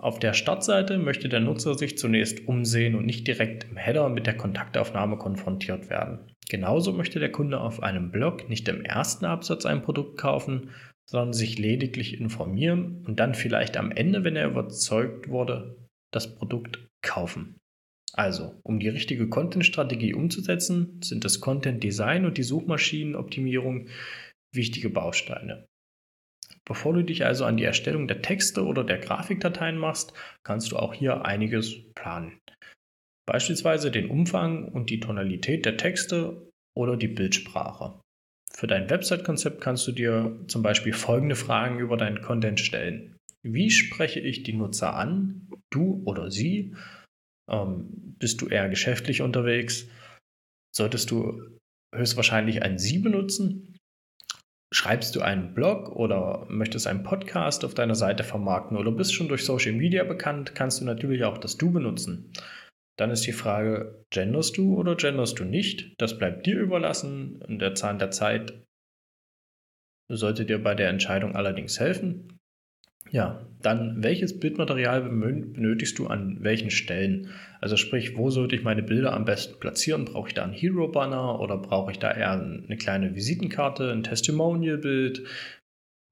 Auf 0.00 0.18
der 0.18 0.32
Startseite 0.32 0.96
möchte 0.96 1.28
der 1.28 1.40
Nutzer 1.40 1.74
sich 1.74 1.98
zunächst 1.98 2.48
umsehen 2.48 2.94
und 2.94 3.04
nicht 3.04 3.26
direkt 3.26 3.64
im 3.64 3.76
Header 3.76 4.08
mit 4.08 4.26
der 4.26 4.34
Kontaktaufnahme 4.34 5.18
konfrontiert 5.18 5.90
werden. 5.90 6.20
Genauso 6.48 6.94
möchte 6.94 7.20
der 7.20 7.30
Kunde 7.30 7.60
auf 7.60 7.82
einem 7.82 8.10
Blog 8.10 8.48
nicht 8.48 8.66
im 8.68 8.82
ersten 8.82 9.26
Absatz 9.26 9.66
ein 9.66 9.82
Produkt 9.82 10.16
kaufen, 10.16 10.70
sondern 11.06 11.34
sich 11.34 11.58
lediglich 11.58 12.18
informieren 12.18 13.04
und 13.06 13.20
dann 13.20 13.34
vielleicht 13.34 13.76
am 13.76 13.92
Ende, 13.92 14.24
wenn 14.24 14.36
er 14.36 14.48
überzeugt 14.48 15.28
wurde, 15.28 15.76
das 16.14 16.34
Produkt 16.34 16.78
kaufen. 17.02 17.58
Also, 18.14 18.58
um 18.62 18.80
die 18.80 18.88
richtige 18.88 19.28
Content-Strategie 19.28 20.14
umzusetzen, 20.14 20.98
sind 21.02 21.26
das 21.26 21.40
Content-Design 21.40 22.24
und 22.24 22.38
die 22.38 22.42
Suchmaschinenoptimierung 22.42 23.88
wichtige 24.54 24.88
Bausteine. 24.88 25.66
Bevor 26.70 26.94
du 26.94 27.02
dich 27.02 27.26
also 27.26 27.46
an 27.46 27.56
die 27.56 27.64
Erstellung 27.64 28.06
der 28.06 28.22
Texte 28.22 28.64
oder 28.64 28.84
der 28.84 28.98
Grafikdateien 28.98 29.76
machst, 29.76 30.12
kannst 30.44 30.70
du 30.70 30.76
auch 30.76 30.94
hier 30.94 31.24
einiges 31.24 31.74
planen. 31.96 32.38
Beispielsweise 33.26 33.90
den 33.90 34.08
Umfang 34.08 34.68
und 34.68 34.88
die 34.88 35.00
Tonalität 35.00 35.66
der 35.66 35.76
Texte 35.76 36.48
oder 36.78 36.96
die 36.96 37.08
Bildsprache. 37.08 37.98
Für 38.52 38.68
dein 38.68 38.88
Website-Konzept 38.88 39.60
kannst 39.60 39.88
du 39.88 39.90
dir 39.90 40.44
zum 40.46 40.62
Beispiel 40.62 40.92
folgende 40.92 41.34
Fragen 41.34 41.80
über 41.80 41.96
deinen 41.96 42.22
Content 42.22 42.60
stellen. 42.60 43.16
Wie 43.42 43.72
spreche 43.72 44.20
ich 44.20 44.44
die 44.44 44.52
Nutzer 44.52 44.94
an? 44.94 45.48
Du 45.70 46.04
oder 46.04 46.30
sie? 46.30 46.76
Ähm, 47.50 48.14
bist 48.20 48.42
du 48.42 48.46
eher 48.46 48.68
geschäftlich 48.68 49.22
unterwegs? 49.22 49.88
Solltest 50.72 51.10
du 51.10 51.42
höchstwahrscheinlich 51.92 52.62
ein 52.62 52.78
Sie 52.78 53.00
benutzen? 53.00 53.69
Schreibst 54.72 55.16
du 55.16 55.20
einen 55.20 55.52
Blog 55.52 55.90
oder 55.96 56.46
möchtest 56.48 56.86
einen 56.86 57.02
Podcast 57.02 57.64
auf 57.64 57.74
deiner 57.74 57.96
Seite 57.96 58.22
vermarkten 58.22 58.76
oder 58.76 58.92
bist 58.92 59.12
schon 59.12 59.26
durch 59.26 59.44
Social 59.44 59.72
Media 59.72 60.04
bekannt, 60.04 60.54
kannst 60.54 60.80
du 60.80 60.84
natürlich 60.84 61.24
auch 61.24 61.38
das 61.38 61.56
Du 61.56 61.72
benutzen. 61.72 62.32
Dann 62.96 63.10
ist 63.10 63.26
die 63.26 63.32
Frage, 63.32 64.04
genderst 64.10 64.56
du 64.56 64.76
oder 64.76 64.94
genderst 64.94 65.38
du 65.38 65.44
nicht? 65.44 65.94
Das 65.98 66.18
bleibt 66.18 66.46
dir 66.46 66.58
überlassen. 66.58 67.42
Der 67.48 67.74
Zahn 67.74 67.98
der 67.98 68.10
Zeit 68.10 68.62
sollte 70.08 70.44
dir 70.44 70.62
bei 70.62 70.74
der 70.74 70.88
Entscheidung 70.88 71.34
allerdings 71.34 71.80
helfen. 71.80 72.39
Ja, 73.12 73.44
dann 73.60 74.02
welches 74.02 74.38
Bildmaterial 74.38 75.02
benötigst 75.02 75.98
du 75.98 76.06
an 76.06 76.38
welchen 76.40 76.70
Stellen? 76.70 77.30
Also 77.60 77.76
sprich, 77.76 78.16
wo 78.16 78.30
sollte 78.30 78.54
ich 78.56 78.62
meine 78.62 78.82
Bilder 78.82 79.12
am 79.12 79.24
besten 79.24 79.58
platzieren? 79.58 80.04
Brauche 80.04 80.28
ich 80.28 80.34
da 80.34 80.44
einen 80.44 80.52
Hero-Banner 80.52 81.40
oder 81.40 81.58
brauche 81.58 81.90
ich 81.90 81.98
da 81.98 82.12
eher 82.12 82.32
eine 82.32 82.76
kleine 82.76 83.14
Visitenkarte, 83.14 83.90
ein 83.90 84.04
Testimonial-Bild? 84.04 85.26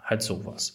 Halt 0.02 0.22
sowas. 0.22 0.74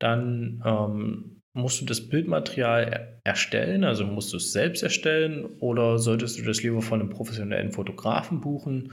Dann 0.00 0.62
ähm, 0.64 1.40
musst 1.54 1.80
du 1.80 1.84
das 1.84 2.08
Bildmaterial 2.08 3.20
erstellen, 3.24 3.82
also 3.84 4.06
musst 4.06 4.32
du 4.32 4.36
es 4.36 4.52
selbst 4.52 4.82
erstellen 4.82 5.44
oder 5.58 5.98
solltest 5.98 6.38
du 6.38 6.44
das 6.44 6.62
lieber 6.62 6.82
von 6.82 7.00
einem 7.00 7.10
professionellen 7.10 7.72
Fotografen 7.72 8.40
buchen? 8.40 8.92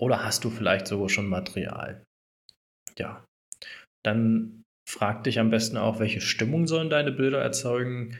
Oder 0.00 0.24
hast 0.24 0.44
du 0.44 0.50
vielleicht 0.50 0.86
sogar 0.86 1.10
schon 1.10 1.28
Material? 1.28 2.02
Ja, 2.98 3.24
dann 4.02 4.63
Frag 4.88 5.24
dich 5.24 5.38
am 5.38 5.50
besten 5.50 5.76
auch, 5.76 5.98
welche 5.98 6.20
Stimmung 6.20 6.66
sollen 6.66 6.90
deine 6.90 7.12
Bilder 7.12 7.40
erzeugen. 7.40 8.18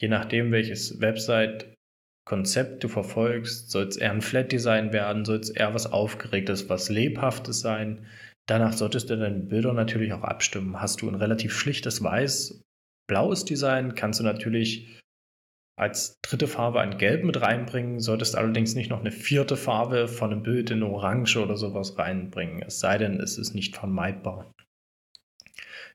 Je 0.00 0.08
nachdem, 0.08 0.52
welches 0.52 1.00
Website-Konzept 1.00 2.82
du 2.82 2.88
verfolgst, 2.88 3.70
soll 3.70 3.84
es 3.84 3.96
eher 3.96 4.12
ein 4.12 4.22
Flat-Design 4.22 4.92
werden, 4.92 5.24
soll 5.24 5.38
es 5.38 5.50
eher 5.50 5.74
was 5.74 5.90
Aufgeregtes, 5.90 6.68
was 6.68 6.88
Lebhaftes 6.88 7.60
sein. 7.60 8.06
Danach 8.48 8.72
solltest 8.72 9.10
du 9.10 9.18
deine 9.18 9.40
Bilder 9.40 9.74
natürlich 9.74 10.12
auch 10.12 10.22
abstimmen. 10.22 10.80
Hast 10.80 11.02
du 11.02 11.08
ein 11.08 11.14
relativ 11.14 11.52
schlichtes 11.56 12.02
Weiß, 12.02 12.62
blaues 13.06 13.44
Design, 13.44 13.94
kannst 13.94 14.20
du 14.20 14.24
natürlich 14.24 14.98
als 15.78 16.18
dritte 16.22 16.48
Farbe 16.48 16.80
ein 16.80 16.98
Gelb 16.98 17.24
mit 17.24 17.40
reinbringen, 17.40 18.00
solltest 18.00 18.36
allerdings 18.36 18.74
nicht 18.74 18.90
noch 18.90 19.00
eine 19.00 19.12
vierte 19.12 19.56
Farbe 19.56 20.08
von 20.08 20.32
einem 20.32 20.42
Bild 20.42 20.70
in 20.70 20.82
Orange 20.82 21.36
oder 21.36 21.56
sowas 21.56 21.96
reinbringen, 21.98 22.62
es 22.62 22.80
sei 22.80 22.98
denn, 22.98 23.20
es 23.20 23.38
ist 23.38 23.54
nicht 23.54 23.76
vermeidbar. 23.76 24.52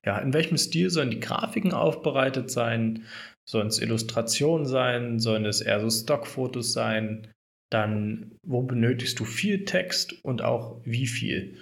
Ja, 0.05 0.17
in 0.17 0.33
welchem 0.33 0.57
Stil 0.57 0.89
sollen 0.89 1.11
die 1.11 1.19
Grafiken 1.19 1.71
aufbereitet 1.71 2.51
sein? 2.51 3.05
Sollen 3.47 3.67
es 3.67 3.79
Illustrationen 3.79 4.65
sein? 4.65 5.19
Sollen 5.19 5.45
es 5.45 5.61
eher 5.61 5.79
so 5.79 5.89
Stockfotos 5.89 6.73
sein? 6.73 7.27
Dann, 7.71 8.35
wo 8.45 8.61
benötigst 8.63 9.19
du 9.19 9.25
viel 9.25 9.65
Text 9.65 10.23
und 10.23 10.41
auch 10.41 10.81
wie 10.83 11.07
viel? 11.07 11.57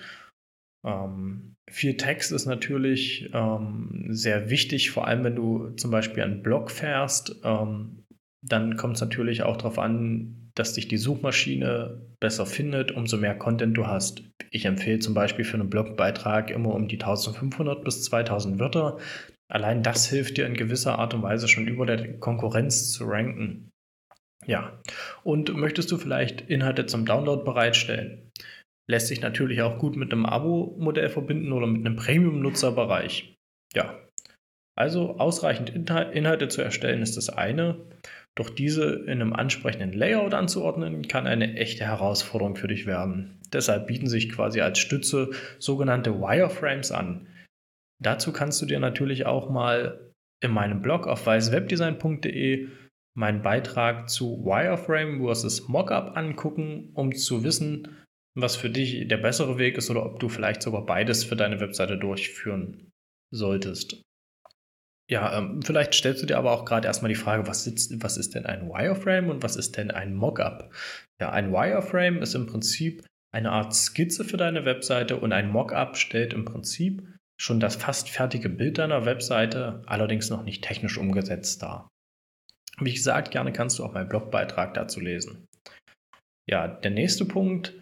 Ähm, 0.85 1.55
viel 1.69 1.95
Text 1.97 2.31
ist 2.31 2.47
natürlich 2.47 3.29
ähm, 3.33 4.07
sehr 4.09 4.49
wichtig, 4.49 4.91
vor 4.91 5.07
allem 5.07 5.23
wenn 5.23 5.35
du 5.35 5.69
zum 5.71 5.91
Beispiel 5.91 6.23
einen 6.23 6.43
Blog 6.43 6.71
fährst. 6.71 7.39
Ähm, 7.43 8.03
dann 8.43 8.75
kommt 8.75 8.95
es 8.95 9.01
natürlich 9.01 9.43
auch 9.43 9.57
darauf 9.57 9.77
an, 9.77 10.50
dass 10.55 10.73
dich 10.73 10.87
die 10.87 10.97
Suchmaschine 10.97 12.01
besser 12.19 12.45
findet, 12.45 12.91
umso 12.91 13.17
mehr 13.17 13.35
Content 13.35 13.75
du 13.75 13.87
hast. 13.87 14.23
Ich 14.51 14.65
empfehle 14.65 14.99
zum 14.99 15.13
Beispiel 15.13 15.45
für 15.45 15.55
einen 15.55 15.69
Blogbeitrag 15.69 16.51
immer 16.51 16.73
um 16.73 16.87
die 16.87 16.99
1500 16.99 17.83
bis 17.83 18.03
2000 18.03 18.59
Wörter. 18.59 18.97
Allein 19.49 19.83
das 19.83 20.07
hilft 20.07 20.37
dir 20.37 20.45
in 20.45 20.53
gewisser 20.53 20.99
Art 20.99 21.13
und 21.13 21.23
Weise 21.23 21.47
schon 21.47 21.67
über 21.67 21.85
der 21.85 22.19
Konkurrenz 22.19 22.91
zu 22.91 23.05
ranken. 23.05 23.69
Ja, 24.45 24.81
und 25.23 25.53
möchtest 25.55 25.91
du 25.91 25.97
vielleicht 25.97 26.41
Inhalte 26.41 26.85
zum 26.85 27.05
Download 27.05 27.43
bereitstellen? 27.43 28.31
Lässt 28.89 29.07
sich 29.07 29.21
natürlich 29.21 29.61
auch 29.61 29.77
gut 29.77 29.95
mit 29.95 30.11
einem 30.11 30.25
Abo-Modell 30.25 31.09
verbinden 31.09 31.51
oder 31.51 31.67
mit 31.67 31.85
einem 31.85 31.95
Premium-Nutzerbereich. 31.95 33.35
Ja, 33.73 33.99
also 34.75 35.17
ausreichend 35.19 35.69
Inhalte 35.69 36.47
zu 36.47 36.61
erstellen 36.61 37.01
ist 37.01 37.17
das 37.17 37.29
eine. 37.29 37.77
Doch 38.35 38.49
diese 38.49 38.93
in 38.93 39.21
einem 39.21 39.33
ansprechenden 39.33 39.91
Layout 39.91 40.33
anzuordnen, 40.33 41.07
kann 41.07 41.27
eine 41.27 41.55
echte 41.55 41.83
Herausforderung 41.83 42.55
für 42.55 42.67
dich 42.67 42.85
werden. 42.85 43.39
Deshalb 43.51 43.87
bieten 43.87 44.07
sich 44.07 44.29
quasi 44.29 44.61
als 44.61 44.79
Stütze 44.79 45.31
sogenannte 45.59 46.19
Wireframes 46.19 46.91
an. 46.91 47.27
Dazu 48.01 48.31
kannst 48.31 48.61
du 48.61 48.65
dir 48.65 48.79
natürlich 48.79 49.25
auch 49.25 49.49
mal 49.49 50.11
in 50.41 50.51
meinem 50.51 50.81
Blog 50.81 51.07
auf 51.07 51.25
weißwebdesign.de 51.25 52.69
meinen 53.13 53.41
Beitrag 53.41 54.09
zu 54.09 54.43
Wireframe 54.45 55.21
versus 55.21 55.67
Mockup 55.67 56.15
angucken, 56.15 56.91
um 56.93 57.13
zu 57.13 57.43
wissen, 57.43 58.05
was 58.35 58.55
für 58.55 58.69
dich 58.69 59.07
der 59.07 59.17
bessere 59.17 59.57
Weg 59.57 59.77
ist 59.77 59.89
oder 59.89 60.05
ob 60.05 60.19
du 60.19 60.29
vielleicht 60.29 60.61
sogar 60.61 60.85
beides 60.85 61.25
für 61.25 61.35
deine 61.35 61.59
Webseite 61.59 61.97
durchführen 61.97 62.89
solltest. 63.31 64.01
Ja, 65.11 65.37
ähm, 65.37 65.61
vielleicht 65.61 65.93
stellst 65.93 66.21
du 66.21 66.25
dir 66.25 66.37
aber 66.37 66.53
auch 66.53 66.63
gerade 66.63 66.87
erstmal 66.87 67.09
die 67.09 67.15
Frage, 67.15 67.45
was, 67.45 67.65
sitzt, 67.65 68.01
was 68.01 68.15
ist 68.15 68.33
denn 68.33 68.45
ein 68.45 68.69
Wireframe 68.69 69.29
und 69.29 69.43
was 69.43 69.57
ist 69.57 69.75
denn 69.75 69.91
ein 69.91 70.15
Mockup? 70.15 70.73
Ja, 71.19 71.31
ein 71.31 71.51
Wireframe 71.51 72.21
ist 72.21 72.33
im 72.33 72.45
Prinzip 72.45 73.05
eine 73.33 73.51
Art 73.51 73.75
Skizze 73.75 74.23
für 74.23 74.37
deine 74.37 74.63
Webseite 74.63 75.17
und 75.17 75.33
ein 75.33 75.49
Mockup 75.49 75.97
stellt 75.97 76.33
im 76.33 76.45
Prinzip 76.45 77.05
schon 77.37 77.59
das 77.59 77.75
fast 77.75 78.09
fertige 78.09 78.47
Bild 78.47 78.77
deiner 78.77 79.05
Webseite, 79.05 79.81
allerdings 79.85 80.29
noch 80.29 80.43
nicht 80.43 80.63
technisch 80.63 80.97
umgesetzt 80.97 81.61
dar. 81.61 81.89
Wie 82.79 82.93
gesagt, 82.93 83.31
gerne 83.31 83.51
kannst 83.51 83.79
du 83.79 83.83
auch 83.83 83.93
meinen 83.93 84.07
Blogbeitrag 84.07 84.73
dazu 84.75 85.01
lesen. 85.01 85.45
Ja, 86.49 86.67
der 86.69 86.91
nächste 86.91 87.25
Punkt, 87.25 87.73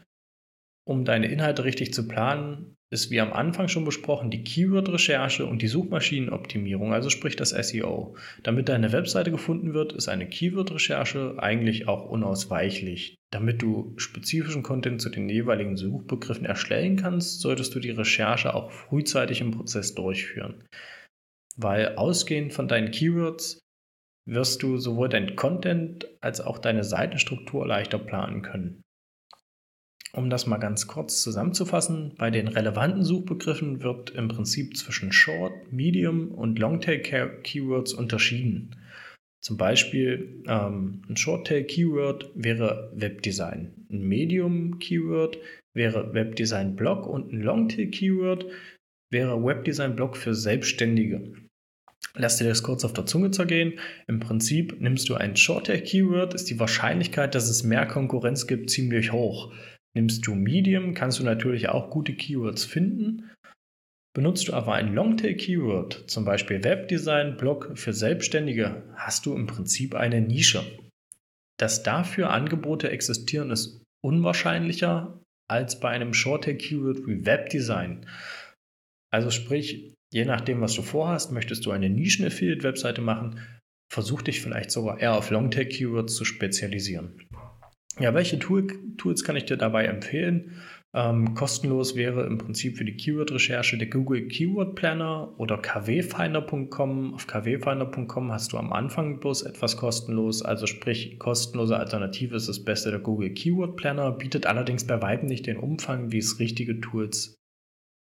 um 0.87 1.05
deine 1.05 1.27
Inhalte 1.27 1.63
richtig 1.63 1.93
zu 1.93 2.07
planen, 2.07 2.75
ist 2.91 3.11
wie 3.11 3.21
am 3.21 3.33
Anfang 3.33 3.67
schon 3.67 3.85
besprochen 3.85 4.31
die 4.31 4.43
Keyword-Recherche 4.43 5.45
und 5.45 5.61
die 5.61 5.67
Suchmaschinenoptimierung, 5.67 6.91
also 6.91 7.09
sprich 7.09 7.35
das 7.35 7.49
SEO. 7.51 8.15
Damit 8.41 8.67
deine 8.67 8.91
Webseite 8.91 9.29
gefunden 9.29 9.73
wird, 9.73 9.93
ist 9.93 10.09
eine 10.09 10.27
Keyword-Recherche 10.27 11.35
eigentlich 11.37 11.87
auch 11.87 12.09
unausweichlich. 12.09 13.15
Damit 13.31 13.61
du 13.61 13.93
spezifischen 13.97 14.63
Content 14.63 15.01
zu 15.01 15.09
den 15.09 15.29
jeweiligen 15.29 15.77
Suchbegriffen 15.77 16.45
erstellen 16.45 16.95
kannst, 16.95 17.41
solltest 17.41 17.75
du 17.75 17.79
die 17.79 17.91
Recherche 17.91 18.55
auch 18.55 18.71
frühzeitig 18.71 19.41
im 19.41 19.51
Prozess 19.51 19.93
durchführen. 19.93 20.63
Weil 21.57 21.95
ausgehend 21.95 22.53
von 22.53 22.67
deinen 22.67 22.89
Keywords 22.89 23.59
wirst 24.27 24.63
du 24.63 24.77
sowohl 24.77 25.09
dein 25.09 25.35
Content 25.35 26.07
als 26.21 26.41
auch 26.41 26.57
deine 26.57 26.83
Seitenstruktur 26.83 27.67
leichter 27.67 27.99
planen 27.99 28.41
können. 28.41 28.81
Um 30.13 30.29
das 30.29 30.47
mal 30.47 30.57
ganz 30.57 30.87
kurz 30.87 31.21
zusammenzufassen, 31.21 32.13
bei 32.17 32.31
den 32.31 32.47
relevanten 32.47 33.03
Suchbegriffen 33.03 33.83
wird 33.83 34.09
im 34.11 34.27
Prinzip 34.27 34.75
zwischen 34.75 35.11
Short, 35.11 35.71
Medium 35.71 36.31
und 36.31 36.57
Longtail 36.57 36.99
Keywords 36.99 37.93
unterschieden. 37.93 38.75
Zum 39.41 39.55
Beispiel 39.55 40.43
ähm, 40.47 41.03
ein 41.07 41.15
Shorttail 41.15 41.63
Keyword 41.63 42.31
wäre 42.35 42.91
Webdesign, 42.95 43.85
ein 43.89 44.01
Medium 44.01 44.79
Keyword 44.79 45.37
wäre 45.73 46.13
Webdesign 46.13 46.75
Blog 46.75 47.07
und 47.07 47.31
ein 47.31 47.41
Longtail 47.41 47.87
Keyword 47.87 48.45
wäre 49.11 49.41
Webdesign 49.41 49.95
Blog 49.95 50.17
für 50.17 50.35
Selbstständige. 50.35 51.33
Lass 52.15 52.37
dir 52.37 52.47
das 52.47 52.63
kurz 52.63 52.83
auf 52.83 52.93
der 52.93 53.05
Zunge 53.05 53.31
zergehen. 53.31 53.79
Im 54.07 54.19
Prinzip 54.19 54.81
nimmst 54.81 55.07
du 55.07 55.15
ein 55.15 55.37
Shorttail 55.37 55.81
Keyword, 55.81 56.33
ist 56.33 56.49
die 56.49 56.59
Wahrscheinlichkeit, 56.59 57.33
dass 57.33 57.49
es 57.49 57.63
mehr 57.63 57.85
Konkurrenz 57.85 58.45
gibt, 58.45 58.69
ziemlich 58.69 59.13
hoch. 59.13 59.53
Nimmst 59.95 60.25
du 60.27 60.35
Medium, 60.35 60.93
kannst 60.93 61.19
du 61.19 61.23
natürlich 61.23 61.69
auch 61.69 61.89
gute 61.89 62.13
Keywords 62.13 62.65
finden. 62.65 63.31
Benutzt 64.15 64.47
du 64.47 64.53
aber 64.53 64.73
ein 64.73 64.93
Longtail-Keyword, 64.93 66.09
zum 66.09 66.25
Beispiel 66.25 66.63
Webdesign, 66.63 67.37
Blog 67.37 67.71
für 67.75 67.93
Selbstständige, 67.93 68.83
hast 68.95 69.25
du 69.25 69.35
im 69.35 69.47
Prinzip 69.47 69.95
eine 69.95 70.21
Nische. 70.21 70.63
Dass 71.59 71.83
dafür 71.83 72.31
Angebote 72.31 72.89
existieren, 72.89 73.51
ist 73.51 73.83
unwahrscheinlicher 74.03 75.21
als 75.49 75.79
bei 75.79 75.89
einem 75.89 76.13
Shorttail-Keyword 76.13 77.07
wie 77.07 77.25
Webdesign. 77.25 78.05
Also 79.11 79.31
sprich, 79.31 79.93
je 80.13 80.25
nachdem, 80.25 80.61
was 80.61 80.73
du 80.73 80.81
vorhast, 80.81 81.31
möchtest 81.31 81.65
du 81.65 81.71
eine 81.71 81.89
Nischen-Affiliate-Webseite 81.89 83.01
machen, 83.01 83.39
versuch 83.91 84.21
dich 84.21 84.41
vielleicht 84.41 84.71
sogar 84.71 84.99
eher 84.99 85.15
auf 85.15 85.31
Longtail-Keywords 85.31 86.15
zu 86.15 86.25
spezialisieren. 86.25 87.27
Ja, 87.99 88.13
welche 88.13 88.39
Tool, 88.39 88.67
Tools 88.97 89.23
kann 89.23 89.35
ich 89.35 89.45
dir 89.45 89.57
dabei 89.57 89.85
empfehlen? 89.85 90.61
Ähm, 90.95 91.35
kostenlos 91.35 91.95
wäre 91.95 92.25
im 92.25 92.39
Prinzip 92.39 92.77
für 92.77 92.85
die 92.85 92.95
Keyword-Recherche 92.95 93.77
der 93.77 93.89
Google 93.89 94.27
Keyword 94.27 94.73
Planner 94.75 95.35
oder 95.37 95.57
kwfinder.com. 95.57 97.13
Auf 97.13 97.27
kwfinder.com 97.27 98.31
hast 98.31 98.53
du 98.53 98.57
am 98.57 98.73
Anfang 98.73 99.19
bloß 99.19 99.43
etwas 99.43 99.77
kostenlos, 99.77 100.41
also 100.41 100.65
sprich 100.65 101.19
kostenlose 101.19 101.77
Alternative 101.77 102.35
ist 102.35 102.49
das 102.49 102.63
Beste 102.63 102.89
der 102.89 103.01
Google 103.01 103.33
Keyword 103.33 103.75
Planner, 103.75 104.11
bietet 104.13 104.47
allerdings 104.47 104.87
bei 104.87 104.99
weitem 105.01 105.27
nicht 105.27 105.45
den 105.45 105.57
Umfang, 105.57 106.11
wie 106.11 106.17
es 106.17 106.39
richtige 106.39 106.79
Tools 106.79 107.35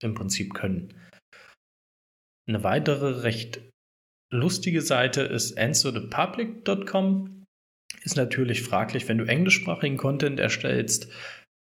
im 0.03 0.15
Prinzip 0.15 0.55
können. 0.55 0.95
Eine 2.49 2.65
weitere 2.65 3.21
recht 3.21 3.61
lustige 4.33 4.81
Seite 4.81 5.23
ist 5.23 5.59
answerthepublic.com 5.59 7.42
ist 8.05 8.17
natürlich 8.17 8.63
fraglich, 8.63 9.09
wenn 9.09 9.19
du 9.19 9.25
englischsprachigen 9.25 9.97
Content 9.97 10.41
erstellst, 10.41 11.11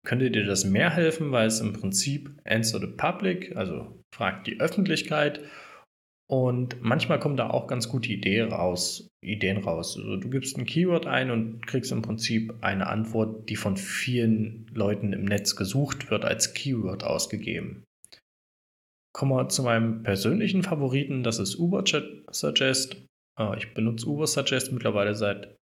könnte 0.06 0.32
dir 0.32 0.46
das 0.46 0.64
mehr 0.64 0.90
helfen, 0.90 1.32
weil 1.32 1.48
es 1.48 1.60
im 1.60 1.74
Prinzip 1.74 2.32
Answer 2.46 2.80
the 2.80 2.88
Public, 2.88 3.56
also 3.56 4.04
fragt 4.14 4.48
die 4.48 4.60
Öffentlichkeit. 4.60 5.42
Und 6.30 6.82
manchmal 6.82 7.20
kommen 7.20 7.38
da 7.38 7.50
auch 7.50 7.68
ganz 7.68 7.88
gute 7.88 8.10
Ideen 8.10 8.52
raus. 8.52 9.10
Ideen 9.24 9.64
raus. 9.64 9.98
Also 9.98 10.18
du 10.18 10.30
gibst 10.30 10.58
ein 10.58 10.66
Keyword 10.66 11.08
ein 11.08 11.32
und 11.32 11.66
kriegst 11.66 11.92
im 11.92 12.02
Prinzip 12.02 12.54
eine 12.62 12.88
Antwort, 12.88 13.50
die 13.50 13.56
von 13.56 13.78
vielen 13.78 14.70
Leuten 14.74 15.14
im 15.14 15.26
Netz 15.26 15.56
gesucht 15.56 16.12
wird, 16.12 16.26
als 16.26 16.54
Keyword 16.54 17.04
ausgegeben. 17.04 17.84
Kommen 19.14 19.32
wir 19.32 19.50
zu 19.50 19.64
meinem 19.64 20.04
persönlichen 20.04 20.64
Favoriten, 20.64 21.24
das 21.24 21.40
ist 21.40 21.56
Ubersuggest. 21.56 22.98
Äh, 23.40 23.58
ich 23.58 23.74
benutze 23.74 24.08
Ubersuggest 24.08 24.72
mittlerweile 24.72 25.16
seit 25.16 25.56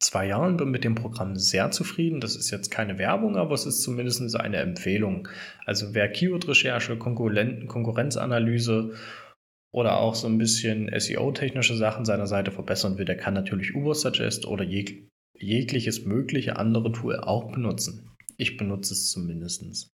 zwei 0.00 0.26
Jahren, 0.26 0.56
bin 0.56 0.70
mit 0.70 0.84
dem 0.84 0.94
Programm 0.94 1.36
sehr 1.36 1.70
zufrieden. 1.70 2.20
Das 2.20 2.36
ist 2.36 2.50
jetzt 2.50 2.70
keine 2.70 2.98
Werbung, 2.98 3.36
aber 3.36 3.54
es 3.54 3.66
ist 3.66 3.82
zumindest 3.82 4.36
eine 4.36 4.58
Empfehlung. 4.58 5.28
Also 5.64 5.94
wer 5.94 6.08
Keyword-Recherche, 6.08 6.96
Konkurrenzanalyse 6.96 8.94
oder 9.72 9.98
auch 9.98 10.14
so 10.14 10.26
ein 10.28 10.38
bisschen 10.38 10.90
SEO-technische 10.98 11.76
Sachen 11.76 12.04
seiner 12.04 12.26
Seite 12.26 12.50
verbessern 12.50 12.98
will, 12.98 13.04
der 13.04 13.16
kann 13.16 13.34
natürlich 13.34 13.74
Ubersuggest 13.74 14.46
oder 14.46 14.64
jeg 14.64 15.06
jegliches 15.34 16.04
mögliche 16.04 16.56
andere 16.56 16.90
Tool 16.92 17.16
auch 17.16 17.52
benutzen. 17.52 18.10
Ich 18.36 18.56
benutze 18.56 18.94
es 18.94 19.10
zumindest. 19.10 19.88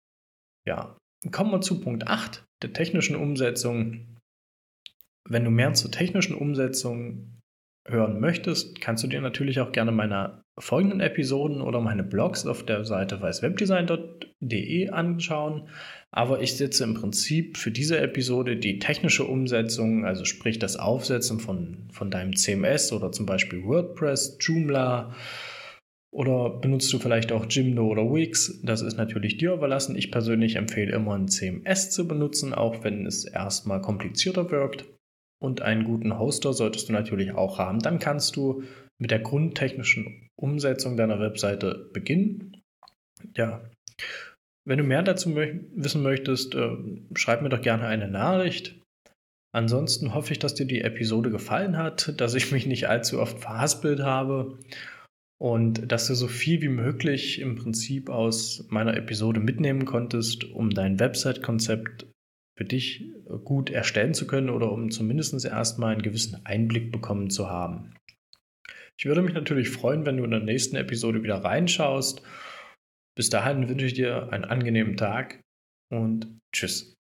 Ja, 0.68 0.98
kommen 1.32 1.52
wir 1.52 1.62
zu 1.62 1.80
Punkt 1.80 2.08
8 2.08 2.44
der 2.62 2.74
technischen 2.74 3.16
Umsetzung. 3.16 4.18
Wenn 5.28 5.44
du 5.44 5.52
mehr 5.52 5.74
zur 5.74 5.92
technischen 5.92 6.36
Umsetzung 6.36 7.41
hören 7.86 8.20
möchtest, 8.20 8.80
kannst 8.80 9.04
du 9.04 9.08
dir 9.08 9.22
natürlich 9.22 9.60
auch 9.60 9.72
gerne 9.72 9.92
meine 9.92 10.44
folgenden 10.58 11.00
Episoden 11.00 11.62
oder 11.62 11.82
meine 11.82 12.04
Blogs 12.04 12.46
auf 12.46 12.64
der 12.64 12.86
Seite 12.86 13.22
weißwebdesign.de 13.22 14.90
anschauen. 14.90 15.68
Aber 16.12 16.42
ich 16.42 16.58
setze 16.58 16.84
im 16.84 16.94
Prinzip 16.94 17.58
für 17.58 17.72
diese 17.72 18.00
Episode 18.00 18.58
die 18.58 18.80
technische 18.80 19.26
Umsetzung, 19.26 20.06
also 20.06 20.26
sprich 20.26 20.60
das 20.60 20.78
Aufsetzen 20.78 21.40
von, 21.40 21.88
von 21.92 22.12
deinem 22.12 22.36
CMS 22.36 22.92
oder 22.92 23.12
zum 23.12 23.26
Beispiel 23.26 23.64
WordPress, 23.64 24.38
Joomla 24.42 25.16
oder 26.12 26.50
benutzt 26.50 26.92
du 26.92 27.00
vielleicht 27.00 27.32
auch 27.32 27.46
Jimdo 27.50 27.88
oder 27.88 28.04
Wix. 28.04 28.60
Das 28.64 28.82
ist 28.82 28.98
natürlich 28.98 29.38
dir 29.38 29.54
überlassen. 29.54 29.96
Ich 29.96 30.12
persönlich 30.12 30.58
empfehle 30.58 30.92
immer 30.92 31.16
ein 31.16 31.30
CMS 31.30 31.90
zu 31.90 32.08
benutzen, 32.08 32.54
auch 32.54 32.84
wenn 32.84 33.06
es 33.06 33.24
erstmal 33.24 33.82
komplizierter 33.82 34.52
wirkt 34.52 34.86
und 35.42 35.62
einen 35.62 35.84
guten 35.84 36.20
Hoster 36.20 36.54
solltest 36.54 36.88
du 36.88 36.94
natürlich 36.94 37.34
auch 37.34 37.58
haben. 37.58 37.80
Dann 37.80 38.00
kannst 38.00 38.36
du 38.36 38.64
mit 39.00 39.10
der 39.10 39.20
grundtechnischen 39.20 40.30
Umsetzung 40.36 40.96
deiner 40.98 41.20
Webseite 41.20 41.90
beginnen. 41.94 42.62
Ja, 43.36 43.62
wenn 44.66 44.78
du 44.78 44.84
mehr 44.84 45.02
dazu 45.02 45.30
mö 45.30 45.60
wissen 45.76 46.04
möchtest, 46.04 46.54
äh, 46.54 46.78
schreib 47.16 47.42
mir 47.42 47.50
doch 47.50 47.62
gerne 47.62 47.88
eine 47.88 48.08
Nachricht. 48.08 48.80
Ansonsten 49.54 50.14
hoffe 50.14 50.32
ich, 50.32 50.40
dass 50.40 50.54
dir 50.54 50.66
die 50.66 50.82
Episode 50.82 51.32
gefallen 51.32 51.76
hat, 51.76 52.14
dass 52.22 52.36
ich 52.36 52.52
mich 52.52 52.68
nicht 52.68 52.88
allzu 52.88 53.20
oft 53.20 53.40
verhaspelt 53.40 54.02
habe 54.02 54.60
und 55.42 55.92
dass 55.92 56.06
du 56.06 56.14
so 56.14 56.28
viel 56.28 56.62
wie 56.62 56.70
möglich 56.70 57.42
im 57.42 57.56
Prinzip 57.56 58.10
aus 58.10 58.68
meiner 58.70 58.96
Episode 58.96 59.40
mitnehmen 59.40 59.86
konntest, 59.86 60.46
um 60.52 60.70
dein 60.70 61.00
Website-Konzept 61.00 62.11
für 62.62 62.66
dich 62.66 63.04
gut 63.44 63.72
erstellen 63.72 64.14
zu 64.14 64.28
können 64.28 64.52
oder 64.52 64.72
um 64.72 64.92
zumindest 64.92 65.44
erstmal 65.46 65.94
einen 65.94 66.04
gewissen 66.04 66.46
Einblick 66.46 66.92
bekommen 66.92 67.32
zu 67.32 67.50
haben. 67.50 67.96
Ich 69.00 69.06
würde 69.06 69.24
mich 69.24 69.34
natürlich 69.34 69.70
freuen, 69.70 70.06
wenn 70.06 70.18
du 70.18 70.24
in 70.24 70.30
der 70.30 70.42
nächsten 70.42 70.76
Episode 70.76 71.24
wieder 71.24 71.44
reinschaust. 71.44 72.22
Bis 73.18 73.32
dahin 73.32 73.68
wünsche 73.68 73.88
ich 73.88 73.96
dir 73.96 74.32
einen 74.32 74.46
angenehmen 74.46 74.96
Tag 74.96 75.42
und 75.92 76.40
tschüss. 76.54 76.94